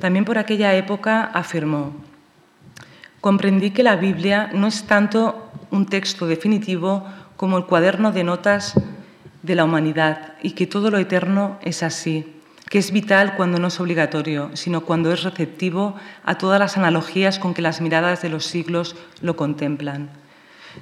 [0.00, 1.92] También por aquella época afirmó,
[3.20, 7.04] comprendí que la Biblia no es tanto un texto definitivo
[7.36, 8.80] como el cuaderno de notas
[9.42, 12.39] de la humanidad y que todo lo eterno es así
[12.70, 17.40] que es vital cuando no es obligatorio, sino cuando es receptivo a todas las analogías
[17.40, 20.08] con que las miradas de los siglos lo contemplan.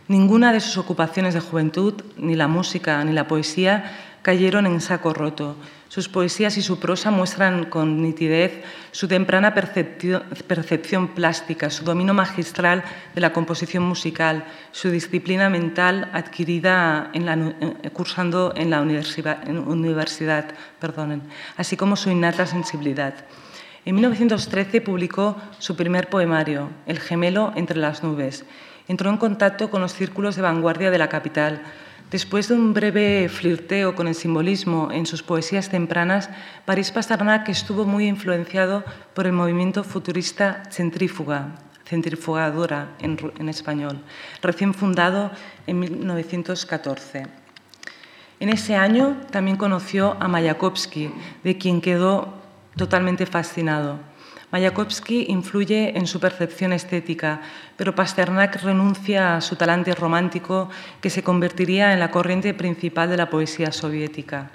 [0.06, 5.14] Ninguna de sus ocupaciones de juventud, ni la música ni la poesía, cayeron en saco
[5.14, 5.56] roto.
[5.88, 12.84] Sus poesías y su prosa muestran con nitidez su temprana percepción plástica, su dominio magistral
[13.14, 17.10] de la composición musical, su disciplina mental adquirida
[17.94, 20.44] cursando en la universidad,
[21.56, 23.14] así como su innata sensibilidad.
[23.86, 28.44] En 1913 publicó su primer poemario, El gemelo entre las nubes.
[28.88, 31.62] Entró en contacto con los círculos de vanguardia de la capital,
[32.10, 36.30] Después de un breve flirteo con el simbolismo en sus poesías tempranas,
[36.64, 38.82] París Pasternak estuvo muy influenciado
[39.12, 44.00] por el movimiento futurista centrífuga, centrifugadora en, en español,
[44.40, 45.30] recién fundado
[45.66, 47.26] en 1914.
[48.40, 51.10] En ese año también conoció a Mayakovsky,
[51.44, 52.32] de quien quedó
[52.74, 53.98] totalmente fascinado.
[54.50, 57.42] Mayakovsky influye en su percepción estética,
[57.76, 60.70] pero Pasternak renuncia a su talante romántico
[61.02, 64.50] que se convertiría en la corriente principal de la poesía soviética.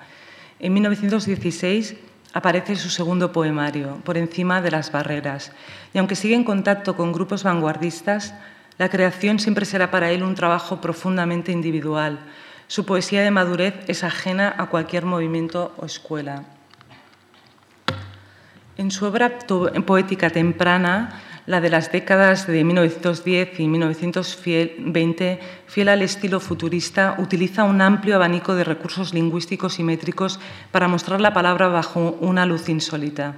[0.60, 1.96] En 1916
[2.34, 5.52] aparece su segundo poemario, Por encima de las barreras,
[5.94, 8.34] y aunque sigue en contacto con grupos vanguardistas,
[8.80, 12.18] la creación siempre será para él un trabajo profundamente individual.
[12.66, 16.46] Su poesía de madurez es ajena a cualquier movimiento o escuela.
[18.76, 19.38] En su obra
[19.86, 27.66] poética temprana, la de las décadas de 1910 y 1920, fiel al estilo futurista, utiliza
[27.66, 30.40] un amplio abanico de recursos lingüísticos y métricos
[30.72, 33.36] para mostrar la palabra bajo una luz insólita.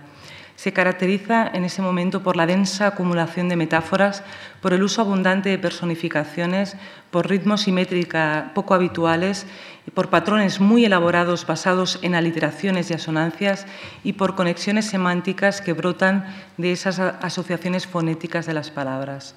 [0.55, 4.23] Se caracteriza en ese momento por la densa acumulación de metáforas,
[4.61, 6.77] por el uso abundante de personificaciones,
[7.11, 9.47] por ritmos y métrica poco habituales,
[9.91, 13.65] por patrones muy elaborados basados en aliteraciones y asonancias
[14.03, 16.25] y por conexiones semánticas que brotan
[16.57, 19.35] de esas asociaciones fonéticas de las palabras.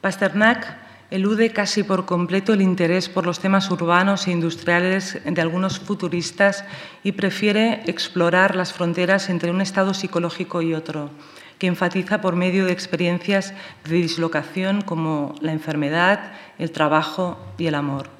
[0.00, 0.76] Pasternak
[1.10, 6.64] elude casi por completo el interés por los temas urbanos e industriales de algunos futuristas
[7.02, 11.10] y prefiere explorar las fronteras entre un estado psicológico y otro,
[11.58, 13.54] que enfatiza por medio de experiencias
[13.84, 18.17] de dislocación como la enfermedad, el trabajo y el amor.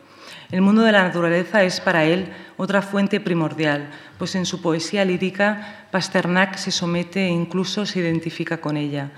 [0.51, 5.05] El mundo de la naturaleza es para él otra fuente primordial, pues en su poesía
[5.05, 9.11] lírica Pasternak se somete e incluso se identifica con ella.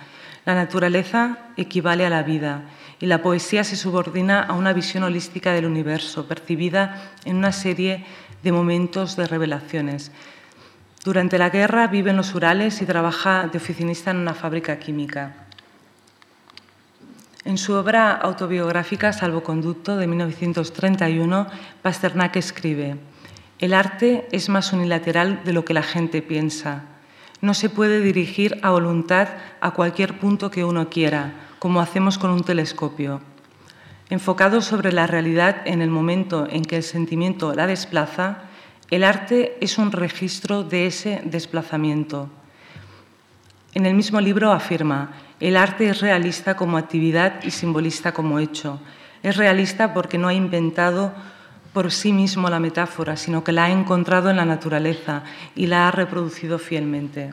[0.44, 2.62] La naturaleza equivale a la vida
[2.98, 8.04] y la poesía se subordina a una visión holística del universo, percibida en una serie
[8.42, 10.10] de momentos de revelaciones.
[11.04, 15.46] Durante la guerra vive en los Urales y trabaja de oficinista en una fábrica química.
[17.44, 21.46] En su obra autobiográfica Salvoconducto de 1931,
[21.80, 22.98] Pasternak escribe,
[23.58, 26.84] El arte es más unilateral de lo que la gente piensa.
[27.40, 29.28] No se puede dirigir a voluntad
[29.62, 33.22] a cualquier punto que uno quiera, como hacemos con un telescopio.
[34.10, 38.42] Enfocado sobre la realidad en el momento en que el sentimiento la desplaza,
[38.90, 42.28] el arte es un registro de ese desplazamiento.
[43.72, 48.78] En el mismo libro afirma, el arte es realista como actividad y simbolista como hecho.
[49.22, 51.12] Es realista porque no ha inventado
[51.72, 55.22] por sí mismo la metáfora, sino que la ha encontrado en la naturaleza
[55.54, 57.32] y la ha reproducido fielmente.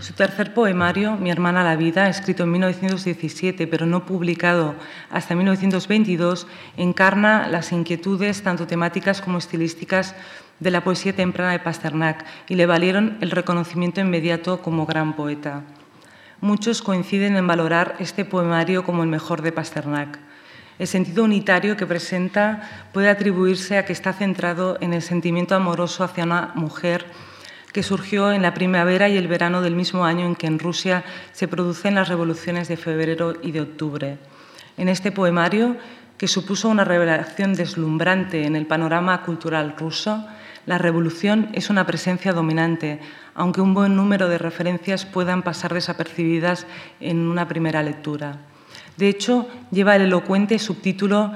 [0.00, 4.74] Su tercer poemario, Mi hermana la vida, escrito en 1917 pero no publicado
[5.10, 10.14] hasta 1922, encarna las inquietudes tanto temáticas como estilísticas
[10.60, 15.62] de la poesía temprana de Pasternak y le valieron el reconocimiento inmediato como gran poeta.
[16.44, 20.18] Muchos coinciden en valorar este poemario como el mejor de Pasternak.
[20.78, 26.04] El sentido unitario que presenta puede atribuirse a que está centrado en el sentimiento amoroso
[26.04, 27.06] hacia una mujer
[27.72, 31.02] que surgió en la primavera y el verano del mismo año en que en Rusia
[31.32, 34.18] se producen las revoluciones de febrero y de octubre.
[34.76, 35.78] En este poemario,
[36.18, 40.22] que supuso una revelación deslumbrante en el panorama cultural ruso,
[40.66, 43.00] la revolución es una presencia dominante,
[43.34, 46.66] aunque un buen número de referencias puedan pasar desapercibidas
[47.00, 48.38] en una primera lectura.
[48.96, 51.32] De hecho, lleva el elocuente subtítulo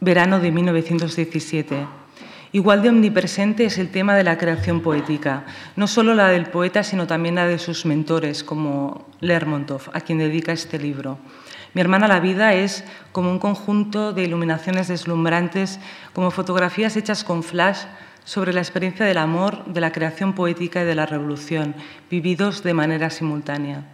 [0.00, 2.02] Verano de 1917
[2.54, 6.82] Igual de omnipresente es el tema de la creación poética, no solo la del poeta,
[6.82, 11.18] sino también la de sus mentores, como Lermontov, a quien dedica este libro.
[11.72, 15.80] Mi hermana la vida es como un conjunto de iluminaciones deslumbrantes,
[16.12, 17.84] como fotografías hechas con flash
[18.24, 21.74] sobre la experiencia del amor, de la creación poética y de la revolución,
[22.10, 23.84] vividos de manera simultánea.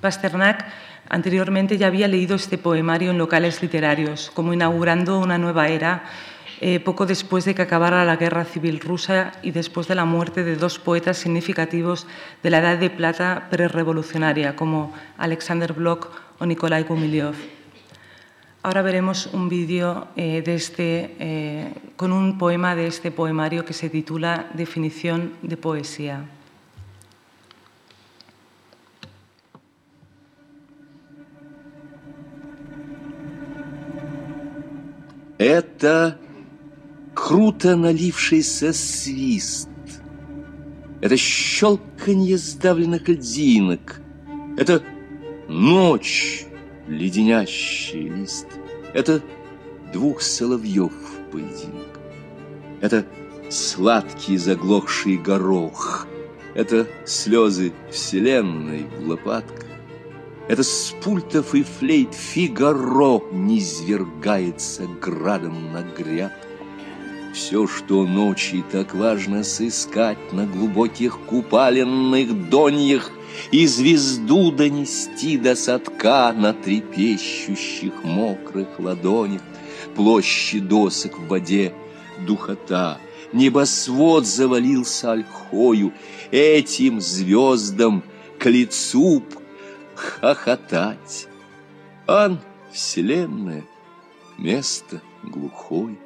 [0.00, 0.64] Pasternak
[1.08, 6.04] anteriormente ya había leído este poemario en locales literarios, como inaugurando una nueva era
[6.60, 10.44] eh, poco después de que acabara la guerra civil rusa y después de la muerte
[10.44, 12.06] de dos poetas significativos
[12.42, 17.34] de la Edad de Plata prerevolucionaria, como Alexander Blok o Nikolai Gumilyov.
[18.63, 23.89] Ahora veremos un vídeo eh, este, eh, con un poema de este poemario que se
[23.89, 26.25] titula Definición de poesía.
[35.39, 36.19] Это
[37.15, 39.69] круто налившийся свист.
[41.01, 44.01] Это щелканье сдавленных льдинок.
[44.57, 44.83] Это
[45.47, 46.45] ночь,
[46.86, 48.46] леденящий лист.
[48.92, 49.22] Это
[49.92, 50.92] двух соловьев
[51.32, 51.98] поединок.
[52.80, 53.06] Это
[53.50, 56.06] сладкий заглохший горох.
[56.54, 59.64] Это слезы вселенной в лопатках.
[60.46, 66.43] Это с пультов и флейт Фигаро низвергается градом на грядку.
[67.34, 73.10] Все, что ночи так важно сыскать На глубоких купаленных доньях
[73.50, 79.42] И звезду донести до садка На трепещущих мокрых ладонях.
[79.96, 81.74] Площади досок в воде
[82.24, 82.98] духота
[83.32, 85.92] Небосвод завалился ольхою.
[86.30, 88.04] Этим звездам
[88.38, 89.24] к лицу
[89.96, 91.26] хохотать.
[92.06, 92.38] Ан—
[92.72, 93.64] вселенная,
[94.38, 95.96] место глухое.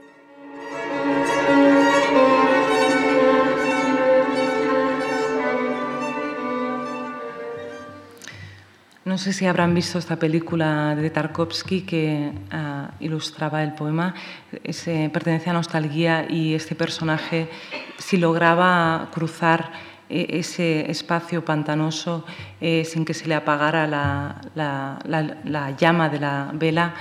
[9.08, 14.14] No sé si habrán visto esta película de Tarkovsky que uh, ilustraba el poema.
[14.62, 17.48] Ese, pertenece a Nostalgia y este personaje,
[17.96, 19.72] si lograba cruzar
[20.10, 22.26] eh, ese espacio pantanoso
[22.60, 26.92] eh, sin que se le apagara la, la, llama de la vela,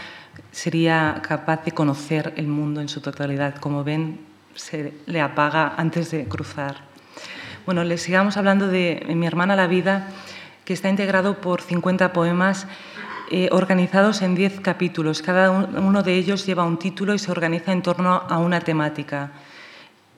[0.50, 3.56] sería capaz de conocer el mundo en su totalidad.
[3.56, 4.22] Como ven,
[4.56, 6.78] se le apaga antes de cruzar.
[7.66, 10.08] Bueno, les sigamos hablando de Mi hermana la vida
[10.68, 12.68] que está integrado por 50 poemas
[13.32, 15.22] eh, organizados en 10 capítulos.
[15.22, 19.32] Cada uno de ellos lleva un título y se organiza en torno a una temática.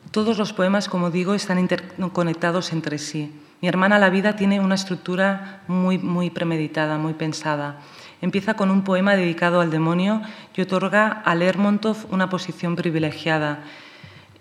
[0.10, 3.32] Todos los poemas, como digo, están interconectados entre sí.
[3.62, 7.82] Mi hermana La vida tiene una estructura muy, muy premeditada, muy pensada.
[8.20, 10.24] Empieza con un poema dedicado al demonio
[10.56, 13.60] y otorga a Lermontov una posición privilegiada.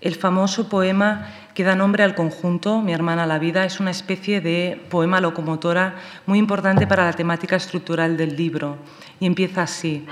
[0.00, 4.40] El famoso poema que da nombre al conjunto, Mi hermana la vida, es una especie
[4.40, 8.78] de poema locomotora muy importante para la temática estructural del libro.
[9.18, 10.06] Y empieza así.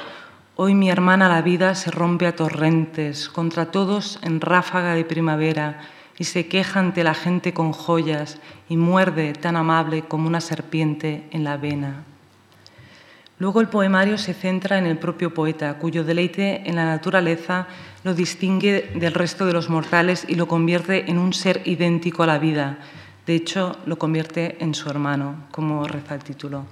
[0.56, 5.82] Hoy mi hermana la vida se rompe a torrentes, contra todos en ráfaga de primavera,
[6.18, 11.28] y se queja ante la gente con joyas, y muerde tan amable como una serpiente
[11.30, 12.15] en la vena.
[13.38, 17.66] Luego el poemario se centra en el propio poeta, cuyo deleite en la naturaleza
[18.02, 22.26] lo distingue del resto de los mortales y lo convierte en un ser idéntico a
[22.26, 22.78] la vida.
[23.26, 26.64] De hecho, lo convierte en su hermano, como reza el título.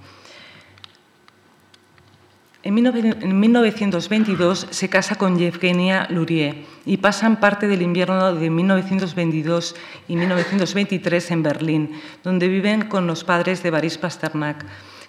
[2.62, 9.76] En 1922 se casa con Yevgenia Lurie y pasan parte del invierno de 1922
[10.08, 14.64] y 1923 en Berlín, donde viven con los padres de Boris Pasternak,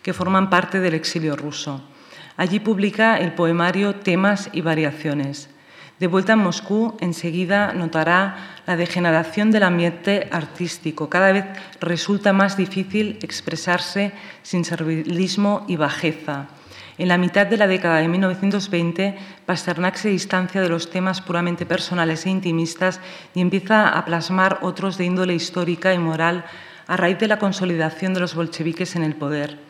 [0.06, 1.82] que forman parte del exilio ruso.
[2.38, 5.50] Allí publica el poemario Temas y Variaciones.
[5.98, 11.10] De vuelta en Moscú, enseguida notará la degeneración del ambiente artístico.
[11.10, 11.46] Cada vez
[11.82, 14.12] resulta más difícil expresarse
[14.44, 16.50] sin servilismo y bajeza.
[17.00, 21.66] En la mitad de la década de 1920, Pasternak se distancia de los temas puramente
[21.66, 23.02] personales e intimistas
[23.34, 26.46] y empieza a plasmar otros de índole histórica y moral
[26.86, 29.65] a raíz de la consolidación de los bolcheviques en el poder.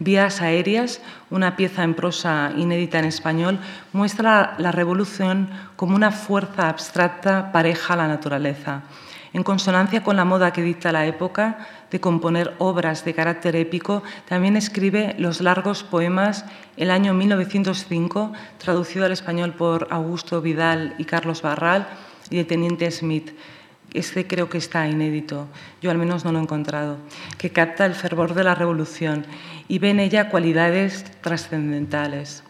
[0.00, 3.60] Vías aéreas, una pieza en prosa inédita en español,
[3.92, 8.82] muestra la revolución como una fuerza abstracta pareja a la naturaleza.
[9.32, 11.58] En consonancia con la moda que dicta la época
[11.90, 16.44] de componer obras de carácter épico, también escribe los largos poemas
[16.76, 21.86] El año 1905, traducido al español por Augusto Vidal y Carlos Barral,
[22.30, 23.32] y el Teniente Smith,
[23.94, 25.46] este creo que está inédito,
[25.80, 26.98] yo al menos no lo he encontrado,
[27.38, 29.24] que capta el fervor de la revolución
[29.68, 32.44] y ve en ella cualidades trascendentales.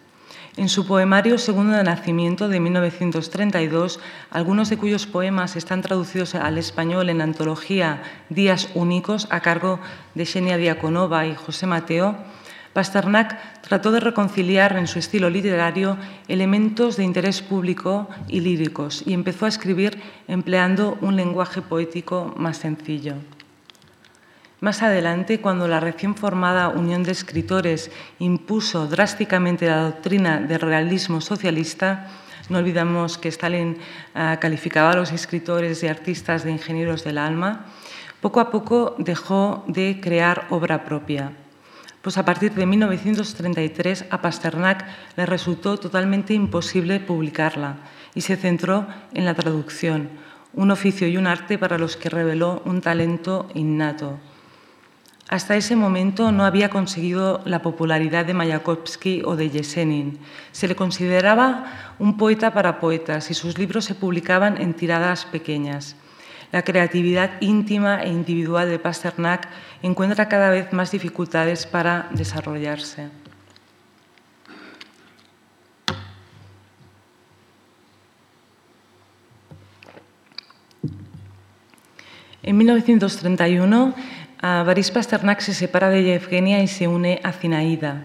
[0.56, 3.98] En su poemario Segundo de Nacimiento de 1932,
[4.30, 9.80] algunos de cuyos poemas están traducidos al español en antología Días Únicos a cargo
[10.14, 12.16] de Xenia Diaconova y José Mateo,
[12.72, 15.96] Pasternak trató de reconciliar en su estilo literario
[16.28, 22.58] elementos de interés público y líricos y empezó a escribir empleando un lenguaje poético más
[22.58, 23.14] sencillo.
[24.60, 31.20] Más adelante, cuando la recién formada Unión de Escritores impuso drásticamente la doctrina del realismo
[31.20, 32.08] socialista,
[32.48, 33.78] no olvidamos que Stalin
[34.14, 37.66] ah, calificaba a los escritores y artistas de ingenieros del alma,
[38.20, 41.32] poco a poco dejó de crear obra propia
[42.04, 44.84] pues a partir de 1933 a Pasternak
[45.16, 47.78] le resultó totalmente imposible publicarla
[48.14, 50.10] y se centró en la traducción,
[50.52, 54.18] un oficio y un arte para los que reveló un talento innato.
[55.28, 60.18] Hasta ese momento no había conseguido la popularidad de Mayakovsky o de Yesenin.
[60.52, 65.96] Se le consideraba un poeta para poetas y sus libros se publicaban en tiradas pequeñas.
[66.52, 69.48] La creatividad íntima e individual de Pasternak
[69.82, 73.08] encuentra cada vez más dificultades para desarrollarse.
[82.46, 83.94] En 1931,
[84.44, 88.02] Boris Pasternak se separa de Yevgenia y se une a Zinaida.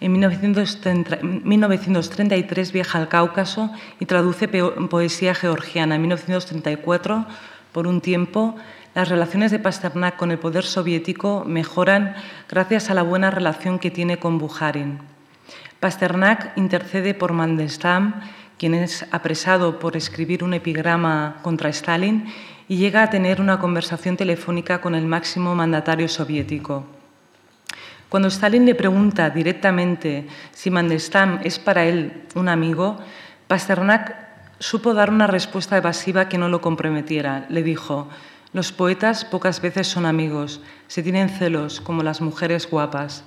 [0.00, 5.94] En 1933 viaja al Cáucaso y traduce poesía georgiana.
[5.94, 7.24] En 1934
[7.72, 8.54] por un tiempo,
[8.94, 12.16] las relaciones de Pasternak con el poder soviético mejoran
[12.50, 14.98] gracias a la buena relación que tiene con Bukharin.
[15.80, 18.20] Pasternak intercede por Mandelstam,
[18.58, 22.26] quien es apresado por escribir un epigrama contra Stalin,
[22.68, 26.84] y llega a tener una conversación telefónica con el máximo mandatario soviético.
[28.08, 32.98] Cuando Stalin le pregunta directamente si Mandelstam es para él un amigo,
[33.48, 34.14] Pasternak
[34.58, 37.46] supo dar una respuesta evasiva que no lo comprometiera.
[37.48, 38.08] Le dijo,
[38.52, 43.24] los poetas pocas veces son amigos, se tienen celos como las mujeres guapas.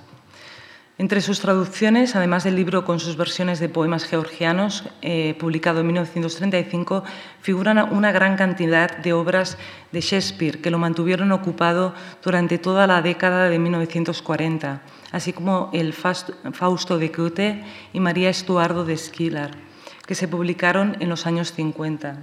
[0.98, 5.88] Entre sus traducciones, además del libro con sus versiones de poemas georgianos, eh, publicado en
[5.88, 7.04] 1935,
[7.42, 9.58] figuran una gran cantidad de obras
[9.92, 14.82] de Shakespeare que lo mantuvieron ocupado durante toda la década de 1940,
[15.12, 17.64] así como el Fausto de Goethe
[17.94, 19.72] y María Estuardo de Schiller
[20.12, 22.18] que se publicaron en los años 50.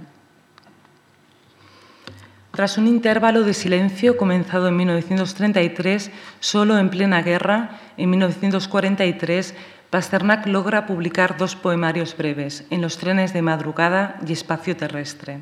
[2.51, 9.53] Tras un intervalo de silencio comenzado en 1933, solo en plena guerra, en 1943,
[9.89, 15.41] Pasternak logra publicar dos poemarios breves, En los trenes de madrugada y Espacio terrestre.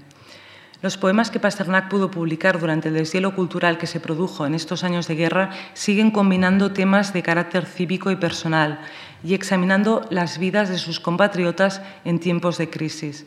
[0.81, 4.83] Los poemas que Pasternak pudo publicar durante el deshielo cultural que se produjo en estos
[4.83, 8.79] años de guerra siguen combinando temas de carácter cívico y personal
[9.23, 13.25] y examinando las vidas de sus compatriotas en tiempos de crisis.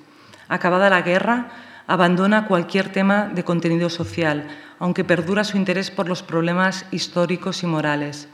[0.49, 1.51] Acabada la guerra,
[1.87, 4.47] abandona cualquier tema de contenido social,
[4.79, 8.29] aunque perdura su interés por los problemas históricos y morales.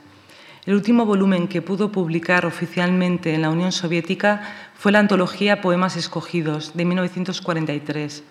[0.65, 4.41] El último volumen que pudo publicar oficialmente en la Unión Soviética
[4.75, 8.23] fue la antología Poemas Escogidos de 1943.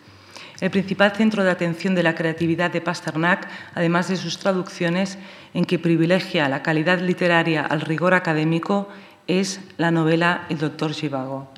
[0.60, 5.18] El principal centro de atención de la creatividad de Pasternak, además de sus traducciones,
[5.54, 8.88] en que privilegia la calidad literaria al rigor académico,
[9.26, 11.55] es la novela El doctor Zhivago.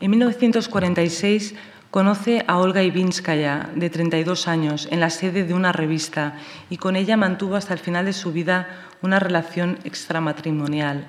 [0.00, 1.54] En 1946
[1.94, 6.34] Conoce a Olga Ivinskaya, de 32 años, en la sede de una revista
[6.68, 8.66] y con ella mantuvo hasta el final de su vida
[9.00, 11.06] una relación extramatrimonial.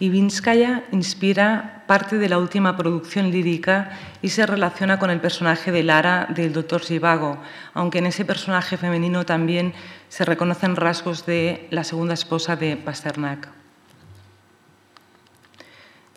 [0.00, 5.84] Ivinskaya inspira parte de la última producción lírica y se relaciona con el personaje de
[5.84, 6.82] Lara del Dr.
[6.82, 7.38] Zhivago,
[7.72, 9.74] aunque en ese personaje femenino también
[10.08, 13.48] se reconocen rasgos de la segunda esposa de Pasternak.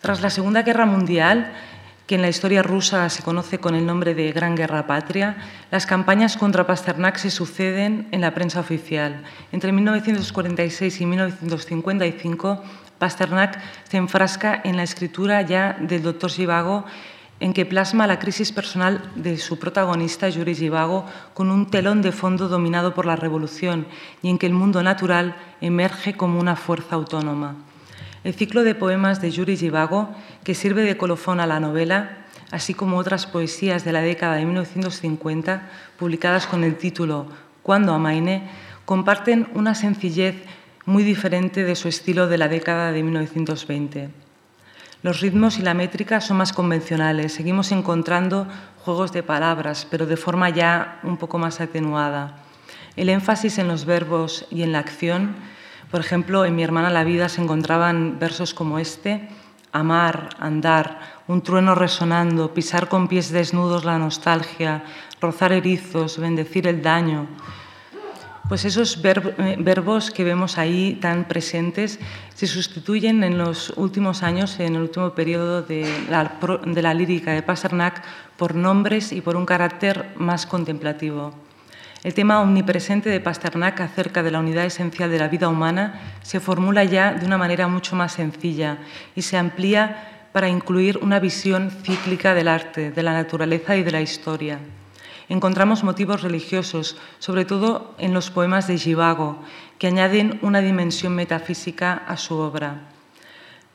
[0.00, 1.54] Tras la Segunda Guerra Mundial,
[2.06, 5.36] que en la historia rusa se conoce con el nombre de Gran Guerra Patria,
[5.70, 9.22] las campañas contra Pasternak se suceden en la prensa oficial.
[9.52, 12.62] Entre 1946 y 1955,
[12.98, 16.84] Pasternak se enfrasca en la escritura ya del doctor Zhivago,
[17.40, 22.12] en que plasma la crisis personal de su protagonista, Yuri Zhivago, con un telón de
[22.12, 23.86] fondo dominado por la revolución
[24.22, 27.56] y en que el mundo natural emerge como una fuerza autónoma.
[28.24, 30.08] El ciclo de poemas de Yuri Zhivago,
[30.44, 34.46] que sirve de colofón a la novela, así como otras poesías de la década de
[34.46, 35.68] 1950,
[35.98, 37.26] publicadas con el título
[37.62, 38.48] Cuando amaine,
[38.86, 40.36] comparten una sencillez
[40.86, 44.08] muy diferente de su estilo de la década de 1920.
[45.02, 48.48] Los ritmos y la métrica son más convencionales, seguimos encontrando
[48.86, 52.38] juegos de palabras, pero de forma ya un poco más atenuada.
[52.96, 55.36] El énfasis en los verbos y en la acción
[55.94, 59.28] por ejemplo, en Mi hermana la vida se encontraban versos como este,
[59.70, 64.82] amar, andar, un trueno resonando, pisar con pies desnudos la nostalgia,
[65.20, 67.28] rozar erizos, bendecir el daño.
[68.48, 72.00] Pues esos eh, verbos que vemos ahí tan presentes
[72.34, 78.02] se sustituyen en los últimos años, en el último periodo de la, lírica de Pasternak,
[78.36, 81.43] por nombres y por un carácter más contemplativo.
[82.04, 86.38] El tema omnipresente de Pasternak acerca de la unidad esencial de la vida humana se
[86.38, 88.76] formula ya de una manera mucho más sencilla
[89.16, 93.90] y se amplía para incluir una visión cíclica del arte, de la naturaleza y de
[93.90, 94.58] la historia.
[95.30, 99.38] Encontramos motivos religiosos, sobre todo en los poemas de Givago,
[99.78, 102.93] que añaden una dimensión metafísica a su obra.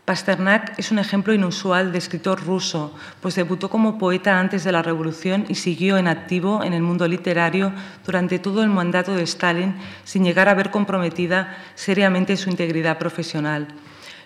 [0.09, 4.81] Pasternak es un ejemplo inusual de escritor ruso, pues debutó como poeta antes de la
[4.81, 7.71] Revolución y siguió en activo en el mundo literario
[8.03, 13.67] durante todo el mandato de Stalin, sin llegar a ver comprometida seriamente su integridad profesional.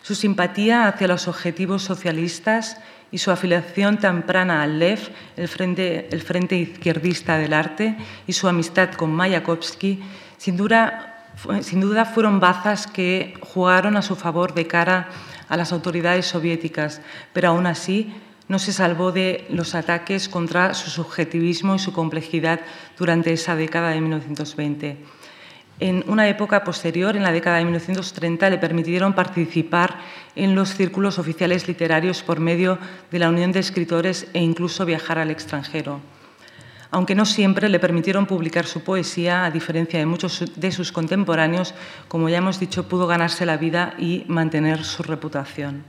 [0.01, 2.77] Su simpatía hacia los objetivos socialistas
[3.11, 8.47] y su afiliación temprana al LEF, el Frente, el Frente Izquierdista del Arte, y su
[8.47, 10.01] amistad con Mayakovsky,
[10.37, 11.27] sin duda,
[11.59, 17.01] sin duda fueron bazas que jugaron a su favor de cara a las autoridades soviéticas,
[17.33, 18.13] pero aún así
[18.47, 22.59] no se salvó de los ataques contra su subjetivismo y su complejidad
[22.97, 24.97] durante esa década de 1920.
[25.79, 29.97] En una época posterior, en la década de 1930, le permitieron participar
[30.35, 32.77] en los círculos oficiales literarios por medio
[33.11, 35.99] de la Unión de Escritores e incluso viajar al extranjero
[36.93, 41.73] aunque no siempre le permitieron publicar su poesía, a diferencia de muchos de sus contemporáneos,
[42.07, 45.83] como ya hemos dicho, pudo ganarse la vida y mantener su reputación.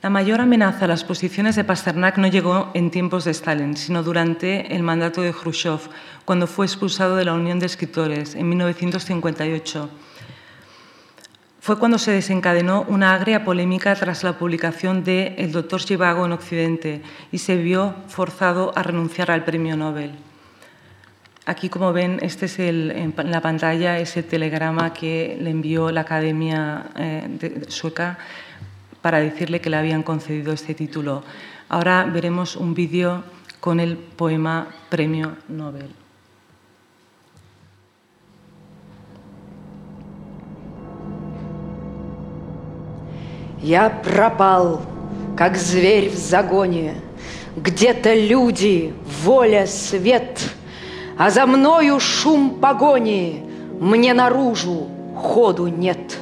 [0.00, 4.02] La mayor amenaza a las posiciones de Pasternak no llegó en tiempos de Stalin, sino
[4.02, 5.80] durante el mandato de Khrushchev,
[6.24, 9.90] cuando fue expulsado de la Unión de Escritores en 1958
[11.64, 16.32] fue cuando se desencadenó una agria polémica tras la publicación de El doctor Chivago en
[16.32, 17.00] Occidente
[17.32, 20.10] y se vio forzado a renunciar al premio Nobel.
[21.46, 26.02] Aquí, como ven, este es el, en la pantalla ese telegrama que le envió la
[26.02, 28.18] Academia eh, Sueca
[29.00, 31.24] para decirle que le habían concedido este título.
[31.70, 33.24] Ahora veremos un vídeo
[33.60, 36.03] con el poema Premio Nobel.
[43.64, 44.82] Я пропал,
[45.38, 46.96] как зверь в загоне,
[47.56, 48.92] Где-то люди,
[49.22, 50.38] воля, свет,
[51.16, 53.42] А за мною шум погони,
[53.80, 54.86] Мне наружу
[55.16, 56.18] ходу нет.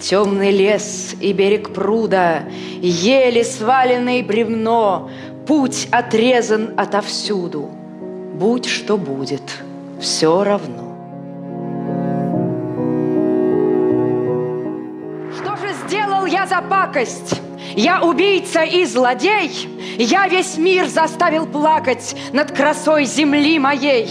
[0.00, 2.40] Темный лес и берег пруда,
[2.80, 5.10] Еле сваленное бревно,
[5.46, 7.70] Путь отрезан отовсюду.
[8.34, 9.62] Будь что будет,
[10.00, 10.83] все равно.
[16.54, 17.40] За пакость?
[17.76, 19.50] Я убийца и злодей,
[19.98, 24.08] Я весь мир заставил плакать Над красой земли моей.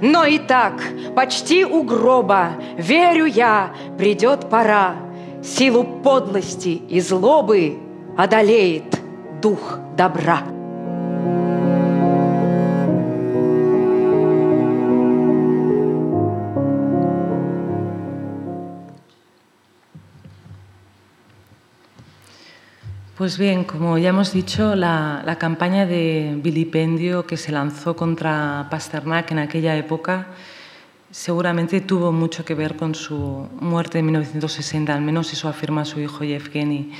[0.00, 0.74] Но и так,
[1.14, 4.94] почти у гроба, Верю я, придет пора,
[5.42, 7.78] Силу подлости и злобы
[8.16, 9.00] Одолеет
[9.42, 10.42] дух добра.
[23.16, 29.30] Pues bien, como ya hemos dicho, la, campaña de vilipendio que se lanzó contra Pasternak
[29.32, 30.28] en aquella época
[31.10, 36.00] seguramente tuvo mucho que ver con su muerte en 1960, al menos eso afirma su
[36.00, 36.90] hijo Yevgeny.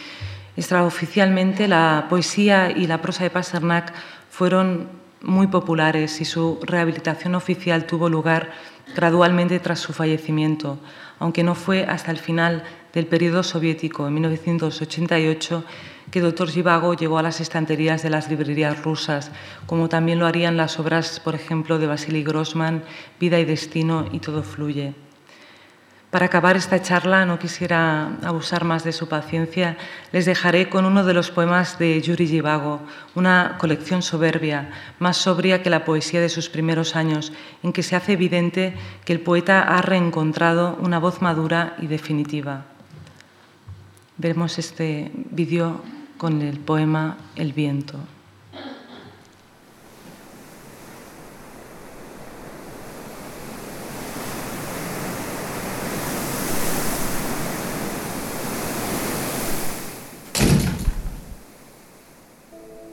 [0.55, 3.95] Extraoficialmente, la poesía y la prosa de Pasternak
[4.29, 4.91] fueron
[5.23, 8.53] muy populares y su rehabilitación oficial tuvo lugar
[8.95, 10.79] gradualmente tras su fallecimiento,
[11.19, 15.65] aunque no fue hasta el final del periodo soviético, en 1988,
[16.13, 16.51] que Dr.
[16.51, 19.33] Zhivago llegó a las estanterías de las librerías rusas,
[19.67, 22.85] como también lo harían las obras, por ejemplo, de Vasily Grossman,
[23.19, 24.95] Vida y Destino y Todo Fluye.
[26.11, 29.79] Para acabar esta charla, no quisiera abusar más de su paciencia,
[30.13, 32.83] les dejaré con uno de los poemas de Yuri Zhivago,
[33.15, 37.33] una colección soberbia, más sobria que la poesía de sus primeros años,
[37.63, 38.75] en que se hace evidente
[39.07, 42.67] que el poeta ha reencontrado una voz madura y definitiva.
[44.19, 45.81] Veremos este vídeo
[46.23, 47.99] con el poema El viento.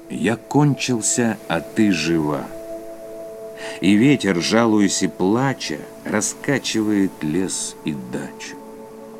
[0.09, 2.47] Я кончился, а ты жива.
[3.80, 8.59] И ветер, жалуясь и плача, раскачивает лес и дачу.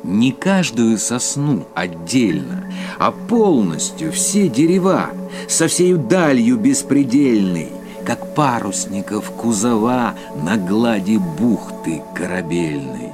[0.02, 2.64] Не каждую сосну отдельно,
[2.98, 5.10] а полностью все дерева,
[5.46, 7.68] со всей далью беспредельной,
[8.06, 13.12] как парусников кузова на глади бухты корабельной.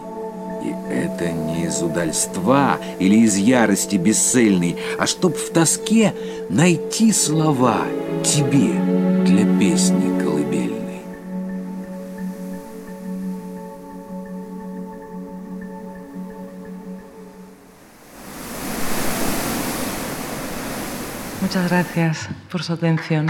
[0.64, 6.14] И это не из удальства или из ярости бесцельной, а чтоб в тоске
[6.48, 7.78] найти слова
[8.24, 8.72] тебе
[9.24, 10.35] для песни колыбельной.
[21.46, 23.28] Muchas gracias por su atención.